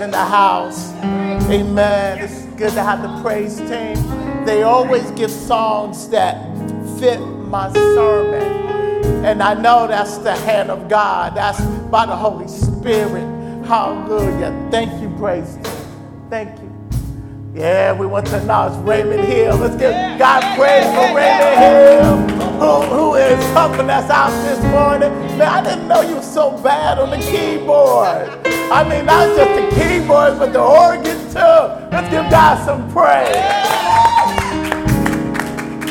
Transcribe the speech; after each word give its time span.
in 0.00 0.12
the 0.12 0.16
house. 0.16 0.92
Amen. 1.50 2.18
It's 2.20 2.44
good 2.54 2.70
to 2.74 2.84
have 2.84 3.02
the 3.02 3.20
praise 3.20 3.56
team. 3.56 4.44
They 4.44 4.62
always 4.62 5.10
give 5.10 5.28
songs 5.28 6.08
that 6.10 6.36
fit 7.00 7.18
my 7.18 7.72
sermon. 7.72 9.24
And 9.24 9.42
I 9.42 9.54
know 9.54 9.88
that's 9.88 10.18
the 10.18 10.36
hand 10.36 10.70
of 10.70 10.88
God. 10.88 11.34
That's 11.34 11.60
by 11.90 12.06
the 12.06 12.14
Holy 12.14 12.46
Spirit. 12.46 13.26
Hallelujah. 13.66 14.68
Thank 14.70 15.02
you, 15.02 15.08
praise 15.18 15.56
team. 15.56 15.64
Thank 16.30 16.60
you. 16.60 16.67
Yeah, 17.54 17.92
we 17.92 18.06
want 18.06 18.26
to 18.28 18.36
acknowledge 18.38 18.78
Raymond 18.86 19.20
Hill. 19.24 19.56
Let's 19.56 19.74
give 19.76 19.92
God 20.18 20.42
praise 20.56 20.84
for 20.86 21.14
Raymond 21.16 21.58
Hill, 21.58 22.16
who, 22.60 22.82
who 22.94 23.14
is 23.14 23.42
helping 23.52 23.90
us 23.90 24.08
out 24.10 24.30
this 24.44 24.62
morning. 24.64 25.10
Man, 25.38 25.42
I 25.42 25.62
didn't 25.62 25.88
know 25.88 26.02
you 26.02 26.16
were 26.16 26.22
so 26.22 26.56
bad 26.62 26.98
on 26.98 27.10
the 27.10 27.16
keyboard. 27.18 28.46
I 28.70 28.86
mean, 28.88 29.06
not 29.06 29.34
just 29.36 29.50
the 29.54 29.68
keyboard, 29.82 30.38
but 30.38 30.52
the 30.52 30.60
organ 30.60 31.18
too. 31.30 31.88
Let's 31.90 32.10
give 32.10 32.30
God 32.30 32.64
some 32.64 32.88
praise. 32.92 33.34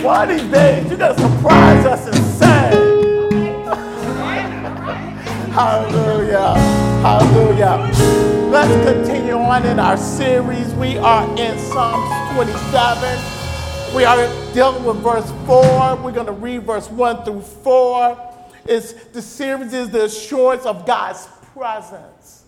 One 0.03 0.29
of 0.29 0.37
these 0.37 0.51
days, 0.51 0.87
you're 0.87 0.97
going 0.97 1.15
to 1.15 1.21
surprise 1.21 1.85
us 1.85 2.07
and 2.07 2.15
sing. 2.37 3.63
Hallelujah. 5.51 6.53
Hallelujah. 7.01 8.36
Let's 8.59 8.89
continue 8.89 9.35
on 9.35 9.67
in 9.67 9.77
our 9.77 9.97
series. 9.97 10.73
We 10.73 10.97
are 10.97 11.29
in 11.37 11.59
Psalms 11.59 12.33
27. 12.33 13.95
We 13.95 14.03
are 14.03 14.17
dealing 14.51 14.83
with 14.83 14.97
verse 14.97 15.29
4. 15.45 15.97
We're 15.97 16.11
going 16.11 16.25
to 16.25 16.31
read 16.31 16.63
verse 16.63 16.89
1 16.89 17.23
through 17.23 17.41
4. 17.41 18.33
It's, 18.65 18.93
the 19.09 19.21
series 19.21 19.73
is 19.73 19.91
the 19.91 20.05
assurance 20.05 20.65
of 20.65 20.87
God's 20.87 21.27
presence. 21.53 22.45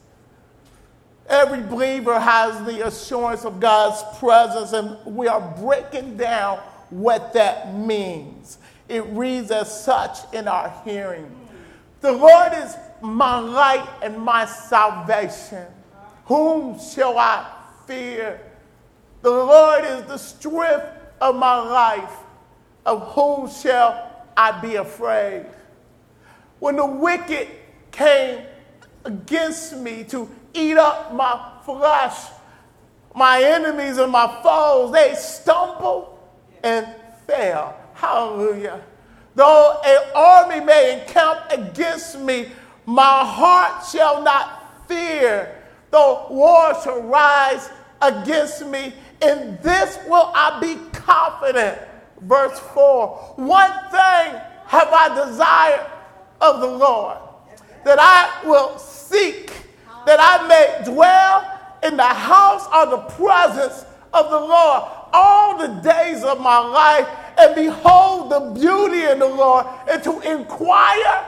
Every 1.28 1.62
believer 1.62 2.20
has 2.20 2.66
the 2.66 2.88
assurance 2.88 3.46
of 3.46 3.60
God's 3.60 4.02
presence, 4.18 4.74
and 4.74 5.16
we 5.16 5.28
are 5.28 5.56
breaking 5.62 6.18
down 6.18 6.58
what 6.90 7.34
that 7.34 7.76
means. 7.76 8.58
It 8.88 9.06
reads 9.10 9.52
as 9.52 9.84
such 9.84 10.18
in 10.34 10.48
our 10.48 10.74
hearing 10.84 11.30
The 12.02 12.14
Lord 12.14 12.54
is 12.54 12.76
my 13.00 13.38
light 13.38 13.88
and 14.02 14.18
my 14.18 14.46
salvation. 14.48 15.68
Whom 16.30 16.80
shall 16.80 17.18
I 17.18 17.44
fear? 17.88 18.40
The 19.24 19.32
Lord 19.32 19.84
is 19.84 20.04
the 20.04 20.18
strength 20.18 20.86
of 21.20 21.36
my 21.36 21.56
life. 21.56 22.14
Of 22.86 23.14
whom 23.14 23.50
shall 23.50 24.28
I 24.38 24.52
be 24.62 24.76
afraid? 24.76 25.48
When 26.60 26.76
the 26.76 26.86
wicked 26.86 27.48
came 27.92 28.46
against 29.06 29.76
me 29.78 30.04
to 30.06 30.30
eat 30.54 30.78
up 30.78 31.16
my 31.16 31.52
flesh. 31.66 32.28
My 33.16 33.42
enemies 33.42 33.98
and 33.98 34.12
my 34.12 34.40
foes, 34.44 34.92
they 34.92 35.16
stumble 35.16 36.20
and 36.64 36.88
fail. 37.26 37.76
Hallelujah. 37.96 38.84
Though 39.34 39.82
an 39.84 40.12
army 40.14 40.64
may 40.64 41.02
encamp 41.02 41.50
against 41.50 42.20
me, 42.20 42.52
my 42.86 43.26
heart 43.26 43.84
shall 43.84 44.22
not 44.22 44.88
fear. 44.88 45.56
Though 45.92 46.28
war 46.30 46.74
shall 46.84 47.02
rise 47.02 47.70
against 48.02 48.66
me, 48.66 48.94
in 49.22 49.58
this 49.62 50.00
will 50.08 50.32
I 50.34 50.60
be 50.60 50.76
confident. 50.92 51.80
Verse 52.22 52.60
4 52.60 53.34
One 53.38 53.72
thing 53.92 54.42
have 54.66 54.90
I 54.92 55.26
desired 55.26 55.86
of 56.42 56.62
the 56.62 56.68
Lord, 56.68 57.18
that 57.84 57.98
I 58.00 58.48
will 58.48 58.78
seek 58.78 59.52
that 60.06 60.20
I 60.20 60.48
may 60.48 60.92
dwell 60.92 61.60
in 61.84 61.98
the 61.98 62.04
house 62.04 62.68
of 62.74 62.90
the 62.92 62.98
presence 63.16 63.86
of 64.14 64.30
the 64.30 64.40
Lord 64.40 64.84
all 65.14 65.58
the 65.58 65.82
days 65.82 66.24
of 66.24 66.40
my 66.40 66.58
life 66.60 67.08
and 67.38 67.56
behold 67.56 68.32
the 68.32 68.60
beauty 68.60 69.04
of 69.04 69.20
the 69.20 69.28
Lord 69.28 69.66
and 69.90 70.04
to 70.04 70.20
inquire 70.22 71.26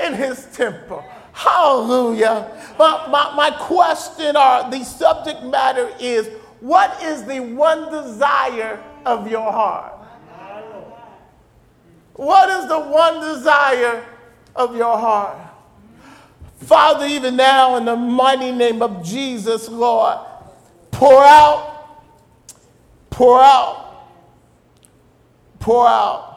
in 0.00 0.14
his 0.14 0.46
temple. 0.52 1.04
Hallelujah. 1.32 2.74
My, 2.78 3.06
my, 3.08 3.34
my 3.34 3.50
question 3.58 4.36
or 4.36 4.70
the 4.70 4.84
subject 4.84 5.42
matter 5.42 5.90
is 5.98 6.28
what 6.60 7.02
is 7.02 7.24
the 7.24 7.40
one 7.40 7.90
desire 7.90 8.82
of 9.04 9.30
your 9.30 9.50
heart? 9.50 9.94
What 12.14 12.50
is 12.50 12.68
the 12.68 12.78
one 12.78 13.20
desire 13.20 14.04
of 14.54 14.76
your 14.76 14.98
heart? 14.98 15.38
Father, 16.58 17.06
even 17.06 17.36
now 17.36 17.76
in 17.76 17.84
the 17.84 17.96
mighty 17.96 18.52
name 18.52 18.82
of 18.82 19.02
Jesus, 19.02 19.68
Lord, 19.68 20.18
pour 20.90 21.24
out, 21.24 22.04
pour 23.10 23.42
out, 23.42 24.06
pour 25.58 25.88
out. 25.88 26.28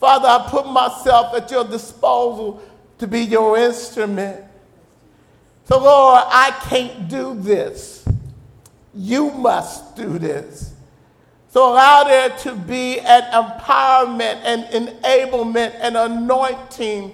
Father, 0.00 0.26
I 0.26 0.50
put 0.50 0.66
myself 0.66 1.32
at 1.34 1.48
your 1.50 1.64
disposal 1.64 2.60
to 3.02 3.08
be 3.08 3.22
your 3.22 3.58
instrument. 3.58 4.44
So, 5.64 5.82
Lord, 5.82 6.22
I 6.24 6.52
can't 6.68 7.08
do 7.08 7.34
this. 7.34 8.04
You 8.94 9.32
must 9.32 9.96
do 9.96 10.20
this. 10.20 10.72
So, 11.48 11.72
allow 11.72 12.04
there 12.04 12.30
to 12.30 12.54
be 12.54 13.00
an 13.00 13.22
empowerment 13.32 14.42
and 14.44 14.86
enablement 14.86 15.74
and 15.80 15.96
anointing 15.96 17.12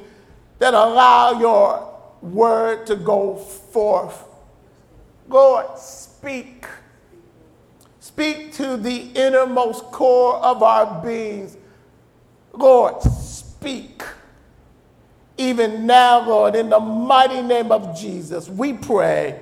that 0.58 0.74
allow 0.74 1.40
your 1.40 1.98
word 2.20 2.86
to 2.88 2.94
go 2.94 3.36
forth. 3.36 4.24
Lord, 5.26 5.78
speak. 5.78 6.66
Speak 7.98 8.52
to 8.56 8.76
the 8.76 9.10
innermost 9.14 9.84
core 9.84 10.36
of 10.36 10.62
our 10.62 11.02
beings. 11.02 11.56
Lord, 12.52 13.00
speak. 13.00 14.02
Even 15.38 15.86
now, 15.86 16.26
Lord, 16.26 16.56
in 16.56 16.68
the 16.68 16.80
mighty 16.80 17.40
name 17.40 17.72
of 17.72 17.98
Jesus, 17.98 18.48
we 18.48 18.72
pray. 18.72 19.40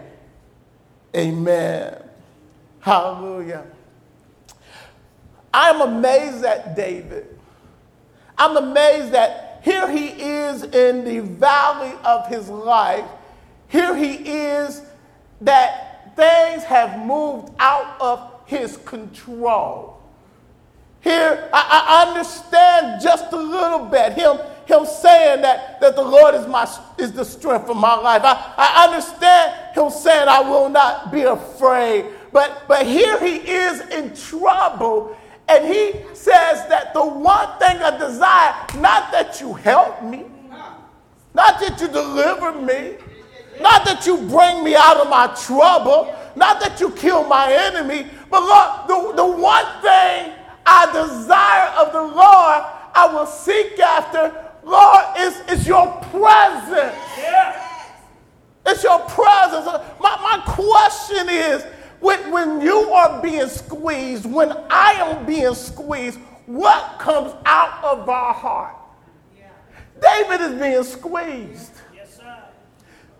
Amen. 1.17 2.03
Hallelujah. 2.81 3.67
I'm 5.53 5.81
amazed 5.81 6.45
at 6.45 6.77
David. 6.77 7.39
I'm 8.37 8.57
amazed 8.59 9.13
that 9.13 9.61
here 9.63 9.91
he 9.91 10.09
is 10.09 10.63
in 10.63 11.05
the 11.05 11.21
valley 11.21 11.95
of 12.05 12.29
his 12.29 12.49
life. 12.51 13.07
Here 13.69 13.97
he 13.97 14.13
is 14.15 14.83
that 15.41 16.15
things 16.15 16.63
have 16.65 17.05
moved 17.05 17.53
out 17.59 18.01
of 18.01 18.31
his 18.47 18.77
control. 18.79 20.01
Here, 21.01 21.49
I, 21.53 21.85
I 21.89 22.09
understand 22.09 23.01
just 23.03 23.33
a 23.33 23.37
little 23.37 23.87
bit 23.87 24.13
him, 24.13 24.39
him 24.67 24.85
saying 24.85 25.43
that, 25.43 25.81
that 25.81 25.97
the 25.97 26.03
Lord 26.03 26.35
is, 26.35 26.47
my, 26.47 26.69
is 26.99 27.13
the 27.13 27.25
strength 27.25 27.69
of 27.69 27.77
my 27.77 27.95
life. 27.95 28.23
I, 28.25 28.55
I 28.57 28.87
understand 28.87 29.75
him 29.75 29.91
saying, 29.91 30.29
I 30.29 30.41
will 30.41 30.69
not 30.69 31.13
be 31.13 31.23
afraid. 31.23 32.07
But, 32.33 32.65
but 32.69 32.87
here 32.87 33.19
he 33.21 33.37
is 33.37 33.81
in 33.89 34.15
trouble 34.15 35.17
and 35.49 35.65
he 35.65 35.93
says 36.13 36.67
that 36.69 36.93
the 36.93 37.05
one 37.05 37.59
thing 37.59 37.77
I 37.81 37.97
desire, 37.97 38.81
not 38.81 39.13
that 39.13 39.41
you 39.41 39.55
help 39.55 40.03
me, 40.03 40.25
not 41.35 41.61
that 41.61 41.81
you 41.81 41.89
deliver 41.89 42.53
me, 42.61 42.97
not 43.61 43.85
that 43.85 44.07
you 44.07 44.17
bring 44.17 44.65
me 44.65 44.75
out 44.75 44.97
of 44.97 45.09
my 45.09 45.29
trouble, 45.47 46.15
not 46.35 46.61
that 46.61 46.81
you 46.81 46.91
kill 46.91 47.25
my 47.25 47.53
enemy, 47.53 48.09
but 48.29 48.41
Lord, 48.41 48.89
the, 48.89 49.23
the 49.23 49.27
one 49.27 49.65
thing 49.83 50.33
I 50.67 50.87
desire 50.93 51.87
of 51.87 51.93
the 51.93 52.03
Lord, 52.03 52.65
I 52.95 53.09
will 53.13 53.27
seek 53.27 53.79
after, 53.79 54.46
Lord, 54.67 55.05
is, 55.17 55.41
is 55.49 55.67
your 55.67 55.87
presence. 56.11 56.97
It's 58.67 58.83
your 58.83 58.99
presence. 59.09 59.65
My, 60.01 60.19
my 60.21 60.43
question 60.45 61.29
is, 61.29 61.63
when, 62.01 62.33
when 62.33 62.61
you 62.61 62.77
are 62.91 63.23
being 63.23 63.47
squeezed, 63.47 64.27
when 64.27 64.53
I 64.69 64.93
am 64.95 65.25
being 65.25 65.55
squeezed, 65.55 66.19
what 66.47 66.99
comes 66.99 67.33
out 67.47 67.85
of 67.85 68.09
our 68.09 68.35
heart? 68.35 68.77
Yeah. 69.37 69.49
David 70.01 70.41
is 70.41 70.61
being 70.61 70.83
squeezed. 70.83 71.73
Yes, 71.95 72.17
sir. 72.17 72.37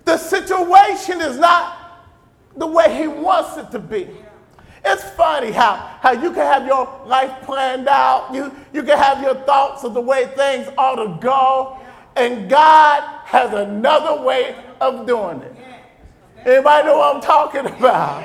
The 0.05 0.19
situation 0.19 1.21
is 1.21 1.39
not 1.39 2.03
the 2.57 2.67
way 2.67 2.97
he 2.97 3.07
wants 3.07 3.57
it 3.57 3.71
to 3.71 3.79
be. 3.79 4.09
It's 4.89 5.03
funny 5.11 5.51
how, 5.51 5.75
how 6.01 6.13
you 6.13 6.31
can 6.33 6.47
have 6.47 6.65
your 6.65 7.03
life 7.07 7.43
planned 7.45 7.89
out, 7.89 8.33
you, 8.33 8.55
you 8.73 8.85
can 8.85 8.97
have 8.97 9.21
your 9.21 9.35
thoughts 9.35 9.83
of 9.83 9.95
the 9.95 10.01
way 10.01 10.27
things 10.37 10.69
ought 10.79 10.97
to 10.97 11.19
go, 11.21 11.77
and 12.15 12.49
God 12.49 13.03
has 13.25 13.53
another 13.53 14.23
way 14.23 14.55
of 14.81 15.05
doing 15.05 15.41
it. 15.41 15.57
Anybody 16.47 16.87
know 16.87 16.99
what 16.99 17.17
I'm 17.17 17.21
talking 17.21 17.67
about? 17.67 18.23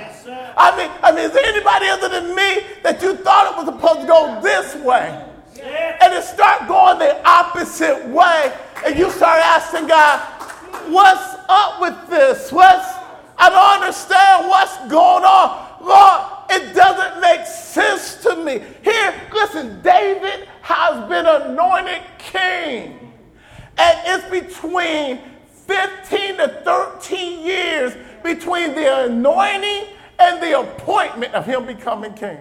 I 0.56 0.78
mean, 0.78 0.92
I 1.02 1.12
mean, 1.12 1.26
is 1.26 1.32
there 1.32 1.46
anybody 1.46 1.88
other 1.88 2.10
than 2.10 2.36
me 2.36 2.64
that 2.84 3.02
you 3.02 3.16
thought 3.16 3.52
it 3.52 3.58
was 3.58 3.66
supposed 3.66 4.02
to 4.02 4.08
go 4.08 4.40
this 4.44 4.76
way? 4.86 5.26
And 6.02 6.14
it 6.14 6.24
start 6.24 6.68
going 6.68 7.00
the 7.00 7.28
opposite 7.28 8.08
way, 8.08 8.56
and 8.86 8.98
you 8.98 9.10
start 9.10 9.42
asking 9.42 9.88
God, 9.88 10.20
what's 10.92 11.36
up 11.50 11.82
with 11.82 12.10
this? 12.10 12.52
What's 12.52 13.02
I 13.42 13.50
don't 13.50 13.82
understand 13.82 14.48
what's 14.48 14.78
going 14.86 15.26
on. 15.26 15.82
Lord, 15.82 16.31
it 16.52 16.76
doesn't 16.76 17.22
make 17.22 17.46
sense 17.46 18.16
to 18.24 18.36
me. 18.36 18.62
Here, 18.84 19.14
listen, 19.34 19.82
David 19.82 20.48
has 20.62 21.08
been 21.10 21.26
anointed 21.26 22.02
king. 22.18 23.14
And 23.78 24.00
it's 24.06 24.30
between 24.30 25.20
15 25.66 26.38
to 26.38 26.62
13 26.66 27.46
years 27.46 27.94
between 28.22 28.76
the 28.76 29.06
anointing 29.06 29.88
and 30.20 30.42
the 30.44 30.60
appointment 30.60 31.34
of 31.34 31.46
him 31.46 31.66
becoming 31.66 32.14
king. 32.14 32.38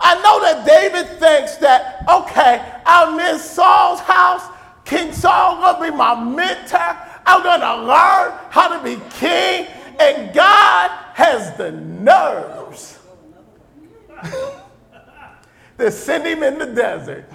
I 0.00 0.14
know 0.22 0.40
that 0.42 0.66
David 0.66 1.08
thinks 1.18 1.56
that, 1.56 2.04
okay, 2.08 2.62
I'm 2.86 3.18
in 3.18 3.38
Saul's 3.38 4.00
house. 4.00 4.44
King 4.84 5.12
Saul 5.12 5.58
will 5.58 5.90
be 5.90 5.96
my 5.96 6.14
mentor. 6.14 6.96
I'm 7.26 7.42
going 7.42 7.60
to 7.60 7.76
learn 7.82 8.38
how 8.50 8.68
to 8.76 8.84
be 8.84 9.02
king. 9.16 9.66
And 9.98 10.32
God 10.32 11.07
has 11.18 11.56
the 11.56 11.72
nerves 11.72 12.96
to 15.76 15.90
send 15.90 16.24
him 16.24 16.44
in 16.44 16.60
the 16.60 16.66
desert. 16.66 17.28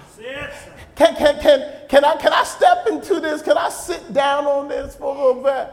Can, 0.94 1.14
can, 1.16 1.38
can, 1.38 1.86
can, 1.90 2.02
I, 2.02 2.16
can 2.16 2.32
I 2.32 2.44
step 2.44 2.86
into 2.86 3.20
this? 3.20 3.42
Can 3.42 3.58
I 3.58 3.68
sit 3.68 4.14
down 4.14 4.46
on 4.46 4.68
this 4.68 4.96
for 4.96 5.14
a 5.14 5.18
little 5.18 5.42
bit? 5.42 5.70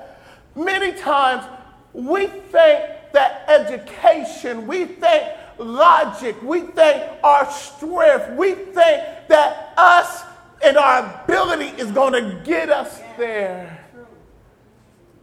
Many 0.58 0.92
times 1.00 1.46
we 1.94 2.28
think 2.28 2.90
that 3.14 3.46
education, 3.48 4.68
we 4.68 4.84
think 4.84 5.32
logic, 5.58 6.36
we 6.44 6.64
think 6.64 7.10
our 7.24 7.50
strength, 7.50 8.36
we 8.38 8.56
think 8.56 9.28
that 9.30 9.74
us 9.78 10.24
and 10.62 10.76
our 10.76 11.24
ability 11.24 11.82
is 11.82 11.90
going 11.92 12.12
to 12.12 12.42
get 12.44 12.70
us 12.70 13.00
there. 13.18 13.88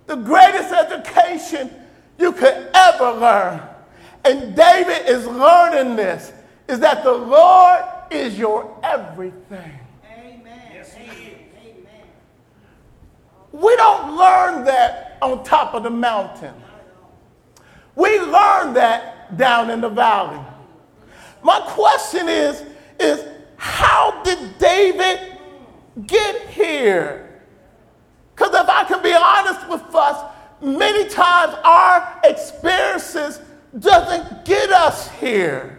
The 0.06 0.16
greatest 0.16 0.72
education 0.72 1.70
you 2.18 2.32
could 2.32 2.70
ever 2.74 3.12
learn, 3.12 3.62
and 4.24 4.54
David 4.54 5.08
is 5.08 5.26
learning 5.26 5.96
this, 5.96 6.32
is 6.68 6.80
that 6.80 7.02
the 7.04 7.12
Lord 7.12 7.84
is 8.10 8.38
your 8.38 8.78
everything. 8.82 9.72
Amen. 10.12 10.84
Amen. 10.96 12.06
We 13.52 13.76
don't 13.76 14.16
learn 14.16 14.64
that 14.64 15.18
on 15.22 15.44
top 15.44 15.74
of 15.74 15.82
the 15.82 15.90
mountain. 15.90 16.54
We 17.94 18.20
learn 18.20 18.74
that 18.74 19.36
down 19.36 19.70
in 19.70 19.80
the 19.80 19.88
valley. 19.88 20.40
My 21.42 21.60
question 21.66 22.28
is, 22.28 22.64
is 23.00 23.24
how 23.56 24.22
did 24.22 24.58
David 24.58 25.36
get 26.06 26.48
here? 26.48 27.42
Because 28.34 28.54
if 28.54 28.68
I 28.68 28.84
can 28.84 29.02
be 29.02 29.12
honest 29.12 29.68
with 29.68 29.94
us, 29.94 30.32
many 30.60 31.08
times 31.08 31.54
our 31.64 32.20
experiences 32.24 33.40
doesn't 33.78 34.44
get 34.44 34.70
us 34.70 35.10
here. 35.12 35.78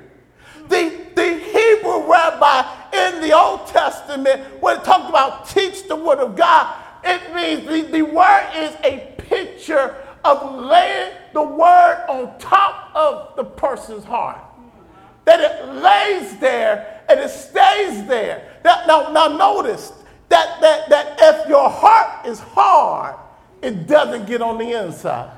The, 0.67 1.07
the 1.15 1.33
Hebrew 1.33 2.09
rabbi 2.09 2.79
in 2.93 3.21
the 3.21 3.35
Old 3.35 3.67
Testament, 3.67 4.61
when 4.61 4.77
it 4.77 4.83
talked 4.83 5.09
about 5.09 5.49
teach 5.49 5.87
the 5.87 5.95
word 5.95 6.19
of 6.19 6.35
God, 6.35 6.75
it 7.03 7.33
means 7.33 7.67
the, 7.67 7.91
the 7.91 8.01
word 8.03 8.49
is 8.55 8.75
a 8.83 9.15
picture 9.17 9.95
of 10.23 10.55
laying 10.65 11.13
the 11.33 11.41
word 11.41 12.05
on 12.09 12.37
top 12.39 12.91
of 12.95 13.35
the 13.35 13.43
person's 13.43 14.03
heart. 14.03 14.39
That 15.25 15.39
it 15.39 15.73
lays 15.73 16.37
there 16.39 17.03
and 17.09 17.19
it 17.19 17.29
stays 17.29 18.05
there. 18.07 18.59
Now, 18.63 18.83
now, 18.87 19.09
now 19.09 19.27
notice 19.27 19.93
that, 20.29 20.59
that, 20.61 20.89
that 20.89 21.17
if 21.19 21.47
your 21.47 21.69
heart 21.69 22.25
is 22.25 22.39
hard, 22.39 23.15
it 23.61 23.87
doesn't 23.87 24.25
get 24.25 24.41
on 24.41 24.57
the 24.57 24.85
inside. 24.85 25.31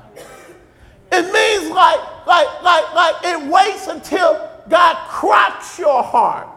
It 1.10 1.22
means 1.24 1.70
like, 1.70 2.26
like, 2.26 2.62
like, 2.62 2.94
like 2.94 3.14
it 3.24 3.50
waits 3.50 3.86
until 3.86 4.48
God 4.68 4.96
cracks 5.08 5.78
your 5.78 6.02
heart 6.02 6.48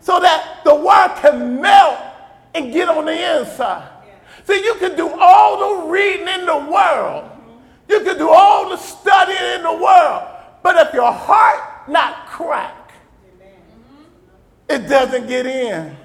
so 0.00 0.20
that 0.20 0.60
the 0.64 0.74
word 0.74 1.16
can 1.20 1.60
melt 1.60 1.98
and 2.54 2.72
get 2.72 2.88
on 2.88 3.06
the 3.06 3.40
inside. 3.40 3.88
See, 4.44 4.62
you 4.64 4.74
can 4.76 4.96
do 4.96 5.10
all 5.18 5.82
the 5.82 5.88
reading 5.88 6.28
in 6.28 6.46
the 6.46 6.56
world. 6.56 7.30
You 7.88 8.00
can 8.00 8.16
do 8.16 8.28
all 8.28 8.68
the 8.68 8.76
studying 8.76 9.54
in 9.56 9.62
the 9.62 9.72
world. 9.72 10.28
But 10.62 10.86
if 10.86 10.94
your 10.94 11.10
heart 11.10 11.88
not 11.88 12.26
cracked, 12.26 12.92
it 14.68 14.88
doesn't 14.88 15.26
get 15.26 15.46
in. 15.46 15.96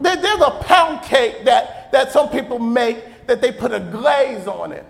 There's 0.00 0.40
a 0.40 0.62
pound 0.62 1.02
cake 1.02 1.44
that, 1.44 1.90
that 1.90 2.12
some 2.12 2.28
people 2.28 2.58
make 2.58 2.98
that 3.28 3.42
they 3.42 3.52
put 3.52 3.72
a 3.72 3.78
glaze 3.78 4.46
on 4.48 4.72
it. 4.72 4.86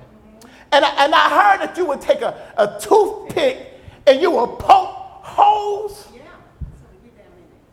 And 0.70 0.84
I, 0.84 1.04
and 1.04 1.14
I 1.14 1.28
heard 1.28 1.66
that 1.66 1.76
you 1.76 1.84
would 1.86 2.00
take 2.00 2.22
a, 2.22 2.52
a 2.56 2.78
toothpick 2.80 3.58
and 4.06 4.22
you 4.22 4.30
would 4.30 4.58
poke 4.60 4.94
holes. 5.24 6.08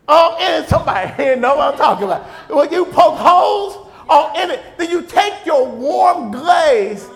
Oh, 0.07 0.37
and 0.39 0.67
somebody 0.67 1.13
here 1.23 1.35
know 1.35 1.55
what 1.55 1.73
I'm 1.73 1.77
talking 1.77 2.05
about. 2.05 2.25
When 2.49 2.71
you 2.73 2.85
poke 2.85 3.17
holes 3.17 3.87
oh, 4.09 4.31
or 4.33 4.41
in 4.41 4.51
it. 4.51 4.63
Then 4.77 4.89
you 4.89 5.03
take 5.03 5.45
your 5.45 5.67
warm 5.67 6.31
glaze 6.31 7.07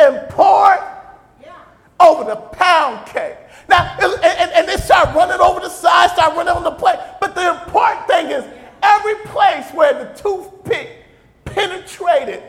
and 0.00 0.28
pour 0.28 0.74
it 0.74 0.80
over 2.00 2.24
the 2.24 2.36
pound 2.36 3.06
cake. 3.06 3.36
Now, 3.68 3.96
and, 4.00 4.24
and, 4.24 4.50
and 4.52 4.68
they 4.68 4.76
start 4.76 5.14
running 5.14 5.40
over 5.40 5.60
the 5.60 5.68
side, 5.68 6.10
start 6.10 6.36
running 6.36 6.54
on 6.54 6.64
the 6.64 6.72
plate. 6.72 6.98
But 7.20 7.34
the 7.34 7.50
important 7.50 8.06
thing 8.08 8.30
is 8.30 8.44
every 8.82 9.14
place 9.26 9.70
where 9.72 9.92
the 9.92 10.12
toothpick 10.20 11.04
penetrated 11.44 12.42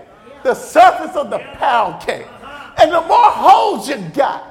the 0.43 0.53
surface 0.53 1.15
of 1.15 1.29
the 1.29 1.39
pound 1.55 2.01
cake. 2.01 2.27
And 2.77 2.91
the 2.91 3.01
more 3.01 3.31
holes 3.31 3.89
you 3.89 3.97
got, 4.13 4.43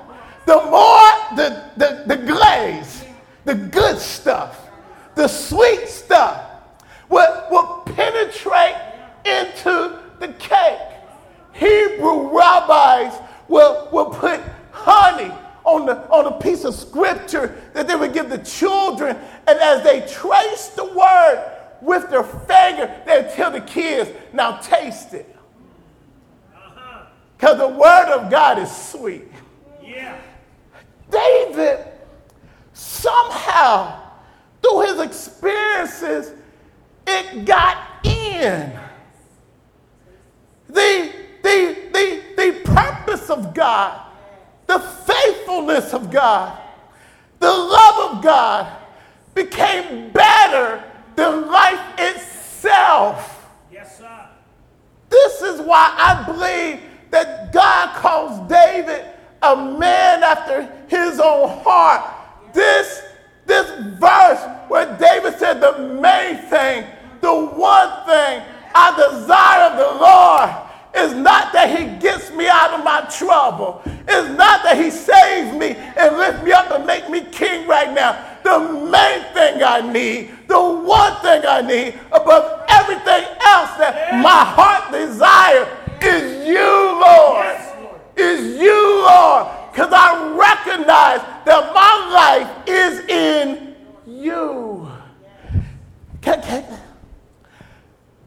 the 0.47 0.57
more 0.57 1.37
the, 1.37 1.71
the, 1.77 2.05
the 2.07 2.17
glaze, 2.17 3.05
the 3.45 3.55
good 3.55 3.99
stuff, 3.99 4.69
the 5.15 5.29
sweet 5.29 5.89
stuff 5.89 6.45
will, 7.09 7.47
will 7.51 7.83
penetrate 7.87 8.77
into 9.25 9.99
the 10.19 10.29
cake. 10.39 10.79
Hebrew 11.53 12.37
rabbis 12.37 13.19
will, 13.49 13.89
will 13.93 14.11
put 14.11 14.41
honey 14.71 15.33
on, 15.65 15.87
the, 15.87 16.09
on 16.11 16.27
a 16.27 16.39
piece 16.39 16.65
of 16.65 16.75
scripture 16.75 17.61
that 17.73 17.89
they 17.89 17.97
would 17.97 18.13
give 18.13 18.29
the 18.29 18.39
children. 18.39 19.17
And 19.47 19.59
as 19.59 19.83
they 19.83 20.01
trace 20.01 20.69
the 20.69 20.85
word 20.85 21.53
with 21.83 22.11
their 22.11 22.25
finger, 22.25 22.95
they 23.07 23.31
tell 23.35 23.51
the 23.51 23.61
kids, 23.61 24.11
now 24.33 24.59
taste 24.59 25.15
it. 25.15 25.36
Because 27.37 27.59
the 27.59 27.69
word 27.69 28.15
of 28.15 28.31
God 28.31 28.59
is 28.59 28.75
sweet. 28.75 29.25
Yeah. 29.83 30.19
David, 31.11 31.87
somehow, 32.73 34.01
through 34.63 34.83
his 34.83 35.01
experiences, 35.01 36.33
it 37.07 37.45
got 37.45 38.05
in 38.05 38.73
the, 40.69 41.13
the, 41.43 41.77
the, 41.93 42.23
the 42.37 42.61
purpose 42.65 43.31
of 43.31 43.55
God, 43.55 44.01
the 44.67 44.79
faithfulness 44.79 45.95
of 45.95 46.11
God, 46.11 46.59
the 47.39 47.51
love 47.51 48.17
of 48.17 48.23
God 48.23 48.77
became 49.35 50.11
better 50.11 50.83
than 51.15 51.47
life 51.47 51.81
itself. 51.99 53.49
Yes, 53.71 53.99
sir. 53.99 54.29
This 55.09 55.43
is 55.43 55.61
why 55.61 55.95
I 55.97 56.25
believe 56.27 56.81
that 57.11 57.53
God 57.53 57.95
calls 57.97 58.49
David 58.49 59.05
a 59.43 59.57
man 59.57 60.23
after 60.23 60.69
his 60.89 61.21
own 61.21 61.49
heart. 61.63 62.03
This, 62.53 63.03
this 63.45 63.71
verse 63.99 64.43
where 64.69 64.97
David 64.99 65.39
said 65.39 65.61
the 65.61 65.79
main 66.01 66.37
thing, 66.49 66.85
the 67.21 67.33
one 67.35 67.91
thing 68.07 68.43
I 68.75 68.93
desire 68.97 69.71
of 69.71 69.77
the 69.79 70.01
Lord 70.03 70.67
is 70.97 71.15
not 71.15 71.53
that 71.53 71.79
he 71.79 71.99
gets 72.01 72.31
me 72.33 72.49
out 72.49 72.73
of 72.73 72.85
my 72.85 73.07
trouble. 73.11 73.83
It's 74.09 74.29
not 74.37 74.63
that 74.63 74.79
he 74.79 74.91
saves 74.91 75.57
me 75.57 75.77
and 75.97 76.17
lifts 76.17 76.43
me 76.43 76.53
up 76.53 76.71
and 76.71 76.87
make 76.87 77.09
me 77.11 77.21
king 77.21 77.67
right 77.69 77.93
now. 77.93 78.23
The 78.43 78.59
main 78.59 79.23
thing 79.35 79.63
I 79.63 79.81
need, 79.93 80.31
the 80.49 80.61
one 80.61 81.15
thing 81.21 81.43
I 81.47 81.61
need 81.61 81.95
above 82.13 82.65
everything 82.69 83.25
else 83.45 83.77
that 83.79 84.23
my 84.23 84.45
heart 84.45 84.93
desire 84.93 85.67
is 86.03 86.47
you, 86.47 87.01
Lord. 87.01 87.57
Is 88.17 88.61
you, 88.61 89.03
Lord. 89.05 89.47
Because 89.73 89.93
I 89.93 90.35
recognize 90.37 91.21
that 91.45 91.75
my 91.75 92.11
life 92.13 92.69
is 92.69 93.01
in 93.09 93.75
you. 94.07 94.91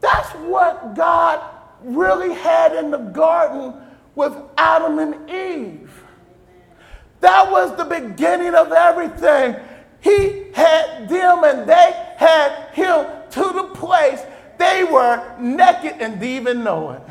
That's 0.00 0.30
what 0.30 0.94
God 0.94 1.40
really 1.82 2.34
had 2.34 2.74
in 2.74 2.90
the 2.90 2.98
garden 2.98 3.74
with 4.14 4.36
Adam 4.56 4.98
and 4.98 5.30
Eve. 5.30 6.02
That 7.20 7.50
was 7.50 7.76
the 7.76 7.84
beginning 7.84 8.54
of 8.54 8.72
everything. 8.72 9.56
He 10.00 10.50
had 10.54 11.08
them 11.08 11.44
and 11.44 11.68
they 11.68 12.14
had 12.16 12.70
him 12.72 13.06
to 13.30 13.52
the 13.52 13.70
place 13.74 14.22
they 14.58 14.84
were 14.84 15.36
naked 15.38 15.96
and 16.00 16.22
even 16.22 16.64
know 16.64 16.90
it. 16.92 17.02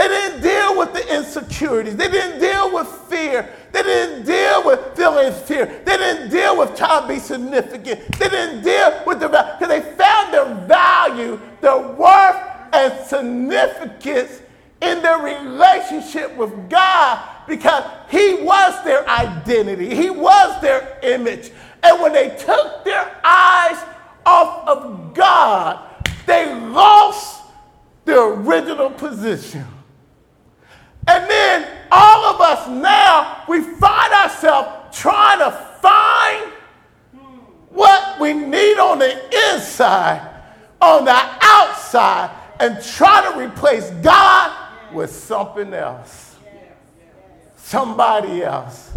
They 0.00 0.08
didn't 0.08 0.40
deal 0.40 0.78
with 0.78 0.94
the 0.94 1.14
insecurities. 1.14 1.94
They 1.94 2.08
didn't 2.10 2.40
deal 2.40 2.72
with 2.72 2.88
fear. 3.10 3.46
They 3.70 3.82
didn't 3.82 4.24
deal 4.24 4.64
with 4.64 4.96
feeling 4.96 5.30
fear. 5.30 5.66
They 5.84 5.98
didn't 5.98 6.30
deal 6.30 6.56
with 6.56 6.74
trying 6.74 7.02
to 7.02 7.08
be 7.08 7.18
significant. 7.18 8.18
They 8.18 8.30
didn't 8.30 8.62
deal 8.62 9.02
with 9.06 9.20
the 9.20 9.28
because 9.28 9.68
they 9.68 9.82
found 9.96 10.32
their 10.32 10.54
value, 10.66 11.38
their 11.60 11.76
worth, 11.76 12.36
and 12.72 13.06
significance 13.06 14.40
in 14.80 15.02
their 15.02 15.18
relationship 15.18 16.34
with 16.34 16.70
God 16.70 17.22
because 17.46 17.84
He 18.08 18.36
was 18.36 18.82
their 18.84 19.06
identity, 19.06 19.94
He 19.94 20.08
was 20.08 20.62
their 20.62 20.98
image. 21.02 21.50
And 21.82 22.00
when 22.00 22.14
they 22.14 22.30
took 22.38 22.86
their 22.86 23.20
eyes 23.22 23.84
off 24.24 24.66
of 24.66 25.12
God, 25.12 26.06
they 26.24 26.54
lost 26.54 27.42
their 28.06 28.32
original 28.32 28.88
position. 28.88 29.66
And 31.10 31.28
then 31.28 31.68
all 31.90 32.34
of 32.34 32.40
us 32.40 32.68
now, 32.68 33.42
we 33.48 33.60
find 33.60 34.12
ourselves 34.12 34.96
trying 34.96 35.40
to 35.40 35.50
find 35.82 36.52
what 37.70 38.20
we 38.20 38.32
need 38.32 38.78
on 38.78 39.00
the 39.00 39.12
inside, 39.50 40.42
on 40.80 41.04
the 41.04 41.20
outside, 41.40 42.30
and 42.60 42.80
try 42.84 43.28
to 43.28 43.40
replace 43.40 43.90
God 44.02 44.56
with 44.92 45.10
something 45.10 45.74
else. 45.74 46.36
Somebody 47.56 48.44
else. 48.44 48.92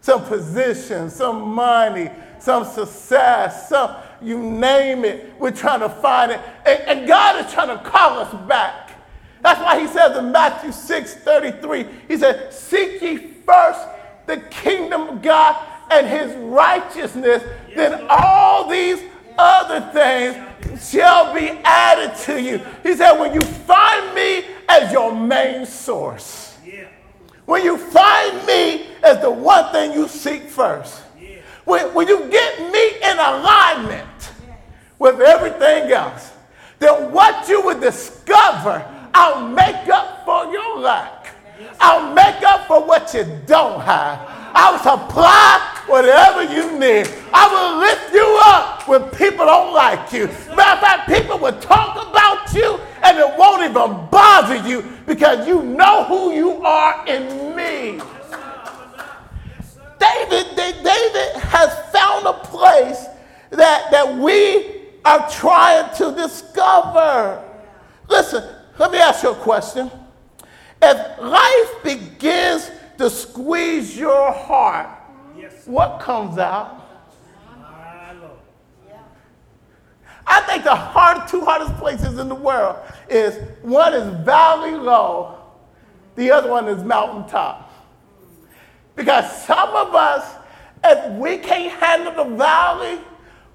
Some 0.00 0.24
position, 0.24 1.10
some 1.10 1.42
money, 1.42 2.08
some 2.38 2.64
success, 2.64 3.68
some 3.68 3.96
you 4.20 4.38
name 4.38 5.04
it. 5.04 5.32
We're 5.40 5.50
trying 5.50 5.80
to 5.80 5.88
find 5.88 6.30
it. 6.30 6.40
And, 6.64 7.00
and 7.00 7.08
God 7.08 7.44
is 7.44 7.52
trying 7.52 7.76
to 7.76 7.82
call 7.82 8.20
us 8.20 8.32
back. 8.46 8.91
That's 9.42 9.60
why 9.60 9.80
he 9.80 9.88
says 9.88 10.16
in 10.16 10.30
Matthew 10.30 10.72
6 10.72 11.14
33, 11.16 11.86
he 12.08 12.16
said, 12.16 12.52
Seek 12.52 13.02
ye 13.02 13.16
first 13.16 13.80
the 14.26 14.38
kingdom 14.50 15.08
of 15.08 15.22
God 15.22 15.56
and 15.90 16.06
his 16.06 16.34
righteousness, 16.36 17.42
then 17.74 18.06
all 18.08 18.68
these 18.68 19.02
other 19.36 19.80
things 19.92 20.90
shall 20.90 21.34
be 21.34 21.48
added 21.64 22.16
to 22.24 22.40
you. 22.40 22.60
He 22.82 22.94
said, 22.94 23.18
When 23.18 23.34
you 23.34 23.40
find 23.40 24.14
me 24.14 24.44
as 24.68 24.92
your 24.92 25.14
main 25.14 25.66
source, 25.66 26.56
when 27.44 27.64
you 27.64 27.76
find 27.76 28.46
me 28.46 28.86
as 29.02 29.20
the 29.20 29.30
one 29.30 29.72
thing 29.72 29.92
you 29.92 30.06
seek 30.06 30.42
first, 30.42 31.02
when, 31.64 31.92
when 31.94 32.08
you 32.08 32.28
get 32.30 32.72
me 32.72 33.10
in 33.10 33.18
alignment 33.18 34.32
with 34.98 35.20
everything 35.20 35.90
else, 35.90 36.32
then 36.78 37.12
what 37.12 37.48
you 37.48 37.62
would 37.64 37.80
discover 37.80 38.84
I'll 39.14 39.48
make 39.48 39.88
up 39.88 40.24
for 40.24 40.52
your 40.52 40.78
lack. 40.78 41.34
I'll 41.80 42.12
make 42.14 42.42
up 42.42 42.66
for 42.66 42.84
what 42.84 43.12
you 43.14 43.24
don't 43.46 43.80
have. 43.80 44.20
I'll 44.54 44.78
supply 44.78 45.72
whatever 45.86 46.42
you 46.42 46.78
need. 46.78 47.08
I 47.32 47.48
will 47.52 47.78
lift 47.80 48.12
you 48.12 48.40
up 48.44 48.88
when 48.88 49.02
people 49.10 49.46
don't 49.46 49.72
like 49.72 50.12
you. 50.12 50.26
Matter 50.54 50.72
of 50.72 50.80
fact, 50.80 51.08
people 51.08 51.38
will 51.38 51.58
talk 51.60 51.96
about 51.96 52.52
you 52.54 52.78
and 53.02 53.18
it 53.18 53.38
won't 53.38 53.62
even 53.62 54.08
bother 54.10 54.56
you 54.68 54.82
because 55.06 55.46
you 55.46 55.62
know 55.62 56.04
who 56.04 56.32
you 56.32 56.62
are 56.62 57.06
in 57.06 57.56
me. 57.56 58.00
David, 59.98 60.56
David 60.56 61.36
has 61.36 61.92
found 61.92 62.26
a 62.26 62.32
place 62.44 63.06
that, 63.50 63.90
that 63.90 64.16
we 64.16 64.82
are 65.04 65.28
trying 65.30 65.94
to 65.96 66.14
discover. 66.14 67.42
Listen, 68.08 68.44
let 68.82 68.90
me 68.90 68.98
ask 68.98 69.22
you 69.22 69.30
a 69.30 69.34
question. 69.36 69.88
If 70.82 71.20
life 71.20 71.84
begins 71.84 72.68
to 72.98 73.08
squeeze 73.10 73.96
your 73.96 74.32
heart, 74.32 74.88
yes. 75.38 75.68
what 75.68 76.00
comes 76.00 76.36
out? 76.36 76.80
I 80.26 80.40
think 80.40 80.64
the 80.64 80.74
hard, 80.74 81.28
two 81.28 81.44
hardest 81.44 81.76
places 81.76 82.18
in 82.18 82.28
the 82.28 82.34
world 82.34 82.74
is 83.08 83.36
one 83.62 83.94
is 83.94 84.02
valley 84.24 84.72
low, 84.72 85.38
the 86.16 86.32
other 86.32 86.50
one 86.50 86.66
is 86.66 86.82
mountaintop. 86.82 87.72
Because 88.96 89.44
some 89.44 89.68
of 89.76 89.94
us, 89.94 90.34
if 90.84 91.12
we 91.20 91.38
can't 91.38 91.72
handle 91.78 92.24
the 92.24 92.36
valley, 92.36 92.98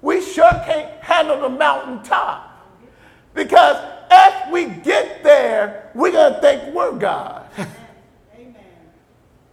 we 0.00 0.22
sure 0.22 0.50
can't 0.64 0.90
handle 1.02 1.38
the 1.38 1.50
mountaintop. 1.50 2.66
Because 3.34 3.97
if 4.10 4.50
we 4.52 4.66
get 4.66 5.22
there, 5.22 5.90
we're 5.94 6.12
going 6.12 6.34
to 6.34 6.40
think 6.40 6.74
we're 6.74 6.92
God. 6.98 7.46
Amen. 7.58 8.54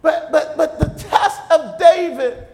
But, 0.02 0.30
but, 0.30 0.56
but 0.56 0.78
the 0.78 0.86
test 1.02 1.40
of 1.50 1.80
David 1.80 2.46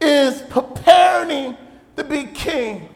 is 0.00 0.40
preparing 0.48 1.56
to 1.96 2.04
be 2.04 2.24
king. 2.24 2.88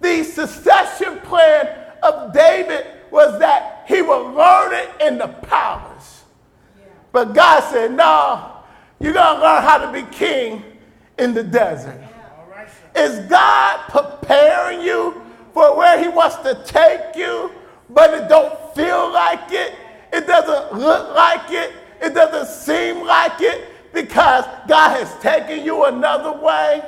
The 0.00 0.22
succession 0.22 1.18
plan 1.20 1.68
of 2.02 2.34
David 2.34 2.86
was 3.10 3.38
that 3.38 3.84
he 3.88 4.02
would 4.02 4.34
learn 4.34 4.74
it 4.74 4.90
in 5.00 5.18
the 5.18 5.28
palace. 5.28 6.24
But 7.10 7.32
God 7.32 7.60
said, 7.72 7.92
no, 7.92 8.52
you're 9.00 9.14
going 9.14 9.36
to 9.36 9.42
learn 9.42 9.62
how 9.62 9.78
to 9.78 9.92
be 9.92 10.02
king 10.14 10.62
in 11.18 11.34
the 11.34 11.42
desert. 11.42 12.00
Is 12.94 13.28
God 13.28 13.80
preparing 13.88 14.82
you 14.82 15.17
for 15.58 15.76
where 15.76 16.00
he 16.00 16.06
wants 16.06 16.36
to 16.36 16.54
take 16.64 17.16
you, 17.16 17.50
but 17.90 18.14
it 18.14 18.28
don't 18.28 18.56
feel 18.76 19.12
like 19.12 19.50
it. 19.50 19.74
It 20.12 20.24
doesn't 20.24 20.78
look 20.78 21.16
like 21.16 21.50
it. 21.50 21.72
It 22.00 22.14
doesn't 22.14 22.46
seem 22.46 23.04
like 23.04 23.40
it 23.40 23.68
because 23.92 24.44
God 24.68 24.90
has 24.90 25.12
taken 25.20 25.64
you 25.64 25.86
another 25.86 26.30
way. 26.40 26.80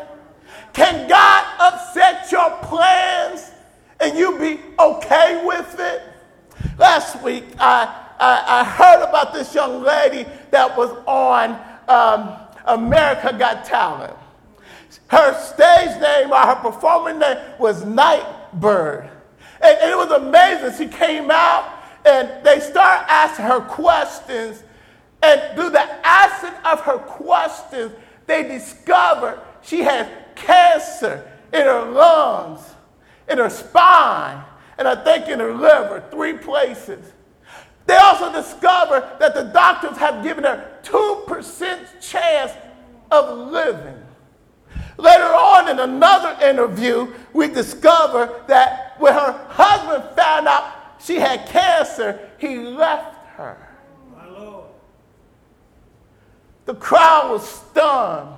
Can 0.72 1.08
God 1.08 1.44
upset 1.58 2.30
your 2.30 2.48
plans 2.62 3.50
and 3.98 4.16
you 4.16 4.38
be 4.38 4.60
okay 4.78 5.44
with 5.44 5.80
it? 5.80 6.02
Last 6.78 7.20
week, 7.24 7.42
I, 7.58 7.92
I, 8.20 8.60
I 8.60 8.64
heard 8.64 9.02
about 9.02 9.34
this 9.34 9.52
young 9.52 9.82
lady 9.82 10.30
that 10.52 10.76
was 10.76 10.90
on 11.08 11.58
um, 11.88 12.36
America 12.66 13.34
Got 13.36 13.64
Talent. 13.64 14.16
Her 15.08 15.34
stage 15.40 16.00
name 16.00 16.30
or 16.30 16.38
her 16.38 16.54
performing 16.54 17.18
name 17.18 17.36
was 17.58 17.84
Night 17.84 18.36
bird. 18.52 19.10
And, 19.62 19.78
and, 19.78 19.90
it 19.90 19.96
was 19.96 20.10
amazing. 20.10 20.78
She 20.78 20.92
came 20.92 21.30
out 21.30 21.72
and 22.04 22.44
they 22.44 22.60
start 22.60 23.06
asking 23.08 23.44
her 23.46 23.60
questions. 23.60 24.62
And 25.22 25.54
through 25.54 25.70
the 25.70 25.82
asking 26.06 26.54
of 26.64 26.80
her 26.80 26.98
questions, 26.98 27.92
they 28.26 28.42
discovered 28.44 29.40
she 29.62 29.80
had 29.80 30.08
cancer 30.34 31.30
in 31.52 31.62
her 31.62 31.90
lungs, 31.90 32.62
in 33.28 33.38
her 33.38 33.50
spine, 33.50 34.42
and 34.78 34.88
I 34.88 35.04
think 35.04 35.28
in 35.28 35.40
her 35.40 35.52
liver, 35.52 36.02
three 36.10 36.34
places. 36.34 37.12
They 37.86 37.96
also 37.96 38.32
discovered 38.32 39.18
that 39.18 39.34
the 39.34 39.44
doctors 39.44 39.96
have 39.98 40.22
given 40.22 40.44
her 40.44 40.78
2% 40.84 42.00
chance 42.00 42.52
of 43.10 43.50
living. 43.50 44.00
Later 45.00 45.24
on 45.24 45.68
in 45.70 45.80
another 45.80 46.36
interview, 46.44 47.12
we 47.32 47.48
discover 47.48 48.42
that 48.48 48.96
when 48.98 49.14
her 49.14 49.46
husband 49.48 50.14
found 50.14 50.46
out 50.46 50.74
she 51.00 51.16
had 51.16 51.46
cancer, 51.46 52.28
he 52.38 52.58
left 52.58 53.16
her. 53.36 53.66
The 56.66 56.74
crowd 56.74 57.30
was 57.30 57.48
stunned. 57.48 58.36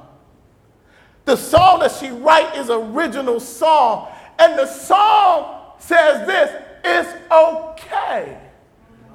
The 1.24 1.36
song 1.36 1.80
that 1.80 1.92
she 1.92 2.08
wrote 2.10 2.54
is 2.54 2.70
original 2.70 3.40
song. 3.40 4.08
And 4.38 4.58
the 4.58 4.66
song 4.66 5.72
says 5.78 6.26
this, 6.26 6.62
it's 6.84 7.32
okay. 7.32 8.38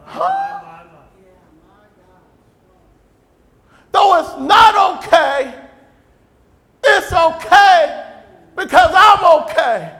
Huh? 0.06 0.64
Though 3.92 4.20
it's 4.20 4.38
not 4.38 5.06
okay, 5.06 5.67
it's 6.98 7.14
okay 7.14 8.14
because 8.56 8.92
I'm 8.94 9.44
okay. 9.44 9.94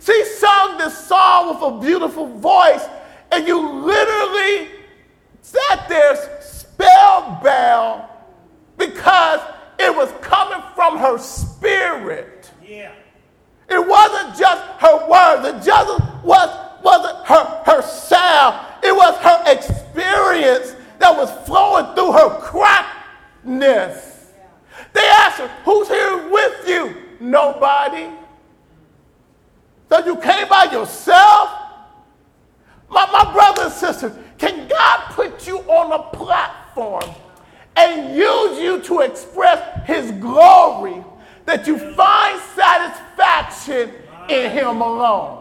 She 0.00 0.24
sung 0.24 0.78
this 0.78 0.96
song 0.96 1.54
with 1.54 1.62
a 1.62 1.80
beautiful 1.80 2.26
voice, 2.38 2.86
and 3.30 3.46
you 3.46 3.60
literally 3.60 4.68
sat 5.42 5.88
there 5.88 6.16
spellbound 6.40 8.08
because 8.78 9.40
it 9.78 9.94
was 9.94 10.10
coming 10.22 10.62
from 10.74 10.98
her 10.98 11.18
spirit. 11.18 12.50
Yeah. 12.66 12.92
It 13.68 13.86
wasn't 13.86 14.36
just 14.36 14.62
her 14.80 15.08
words, 15.08 15.46
it 15.46 15.64
just 15.64 16.24
was, 16.24 16.82
wasn't 16.82 17.26
her, 17.26 17.62
her 17.66 17.82
sound, 17.82 18.66
it 18.82 18.94
was 18.94 19.16
her 19.18 19.44
experience 19.52 20.74
that 20.98 21.14
was 21.14 21.30
flowing 21.46 21.94
through 21.94 22.12
her 22.12 22.40
crackness. 22.40 24.09
They 24.92 25.06
asked 25.06 25.38
her, 25.38 25.48
Who's 25.64 25.88
here 25.88 26.28
with 26.28 26.68
you? 26.68 26.96
Nobody. 27.20 28.08
So 29.88 30.04
you 30.04 30.16
came 30.16 30.48
by 30.48 30.68
yourself? 30.70 31.50
My, 32.88 33.06
my 33.12 33.32
brother 33.32 33.64
and 33.64 33.72
sister, 33.72 34.16
can 34.38 34.66
God 34.68 35.12
put 35.12 35.46
you 35.46 35.58
on 35.60 35.92
a 35.92 36.16
platform 36.16 37.04
and 37.76 38.16
use 38.16 38.58
you 38.58 38.80
to 38.82 39.00
express 39.00 39.86
his 39.86 40.10
glory 40.12 41.04
that 41.44 41.66
you 41.66 41.78
find 41.78 42.40
satisfaction 42.54 43.92
in 44.28 44.50
him 44.50 44.80
alone? 44.80 45.40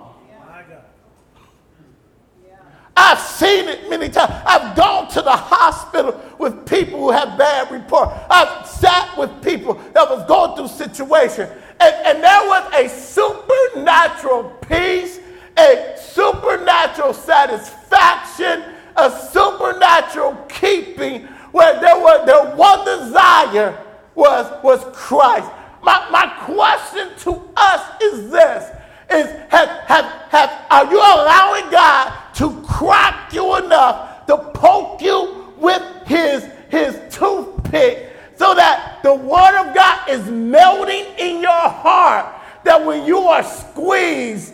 I've 3.00 3.20
seen 3.20 3.70
it 3.70 3.90
many 3.90 4.10
times. 4.10 4.34
I've 4.46 4.76
gone 4.76 5.08
to 5.12 5.22
the 5.22 5.32
hospital 5.32 6.20
with 6.38 6.68
people 6.68 7.00
who 7.00 7.12
have 7.12 7.38
bad 7.38 7.72
report. 7.72 8.10
I've 8.30 8.68
sat 8.68 9.09
with 9.20 9.44
people 9.44 9.76
that 9.94 10.10
was 10.10 10.26
going 10.26 10.56
through 10.56 10.68
situations. 10.70 11.50
And, 11.80 11.96
and 12.06 12.24
there 12.24 12.42
was 12.48 12.74
a 12.74 12.90
supernatural 12.90 14.46
peace, 14.68 15.20
a 15.58 15.96
supernatural 15.98 17.14
satisfaction, 17.14 18.64
a 18.96 19.12
supernatural 19.32 20.36
keeping 20.48 21.28
where 21.52 21.80
there 21.80 22.00
was 22.00 22.26
their 22.26 22.56
one 22.56 22.86
desire 22.86 23.78
was, 24.16 24.64
was 24.64 24.84
Christ. 24.96 25.50
My, 25.82 26.08
my 26.12 26.28
question 26.46 27.10
to 27.20 27.50
us 27.56 28.02
is 28.02 28.30
this 28.30 28.72
is 29.12 29.26
have, 29.50 29.70
have, 29.86 30.06
have, 30.30 30.66
are 30.70 30.92
you 30.92 31.00
allowing 31.00 31.72
God 31.72 32.14
to 32.36 32.62
crack 32.62 33.34
you 33.34 33.56
enough 33.56 34.26
to 34.28 34.38
poke 34.38 35.02
you 35.02 35.54
with 35.58 35.82
his, 36.06 36.48
his 36.70 37.00
toothpick 37.10 38.09
so 38.40 38.56
that 38.56 39.02
the 39.04 39.14
word 39.14 39.60
of 39.60 39.76
God 39.76 40.10
is 40.10 40.26
melting 40.30 41.06
in 41.18 41.42
your 41.42 41.52
heart 41.52 42.34
that 42.64 42.84
when 42.86 43.06
you 43.06 43.20
are 43.20 43.44
squeezed, 43.44 44.54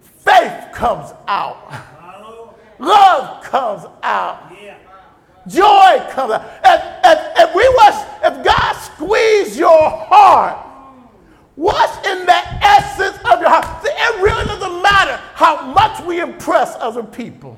faith 0.00 0.72
comes 0.72 1.12
out. 1.26 1.58
Love 2.78 3.42
comes 3.42 3.84
out. 4.04 4.48
Joy 5.48 6.06
comes 6.10 6.34
out. 6.34 6.44
If, 6.64 6.80
if, 7.04 7.48
if 7.48 7.54
we 7.56 7.68
was, 7.68 8.06
if 8.22 8.44
God 8.44 8.72
squeezed 8.74 9.58
your 9.58 9.90
heart, 9.90 10.70
What's 11.56 12.04
in 12.04 12.26
the 12.26 12.64
essence 12.64 13.16
of 13.18 13.40
your 13.40 13.48
heart? 13.48 13.84
See, 13.84 13.92
it 13.92 14.20
really 14.20 14.44
doesn't 14.44 14.82
matter 14.82 15.20
how 15.34 15.64
much 15.66 16.04
we 16.04 16.20
impress 16.20 16.74
other 16.80 17.04
people. 17.04 17.56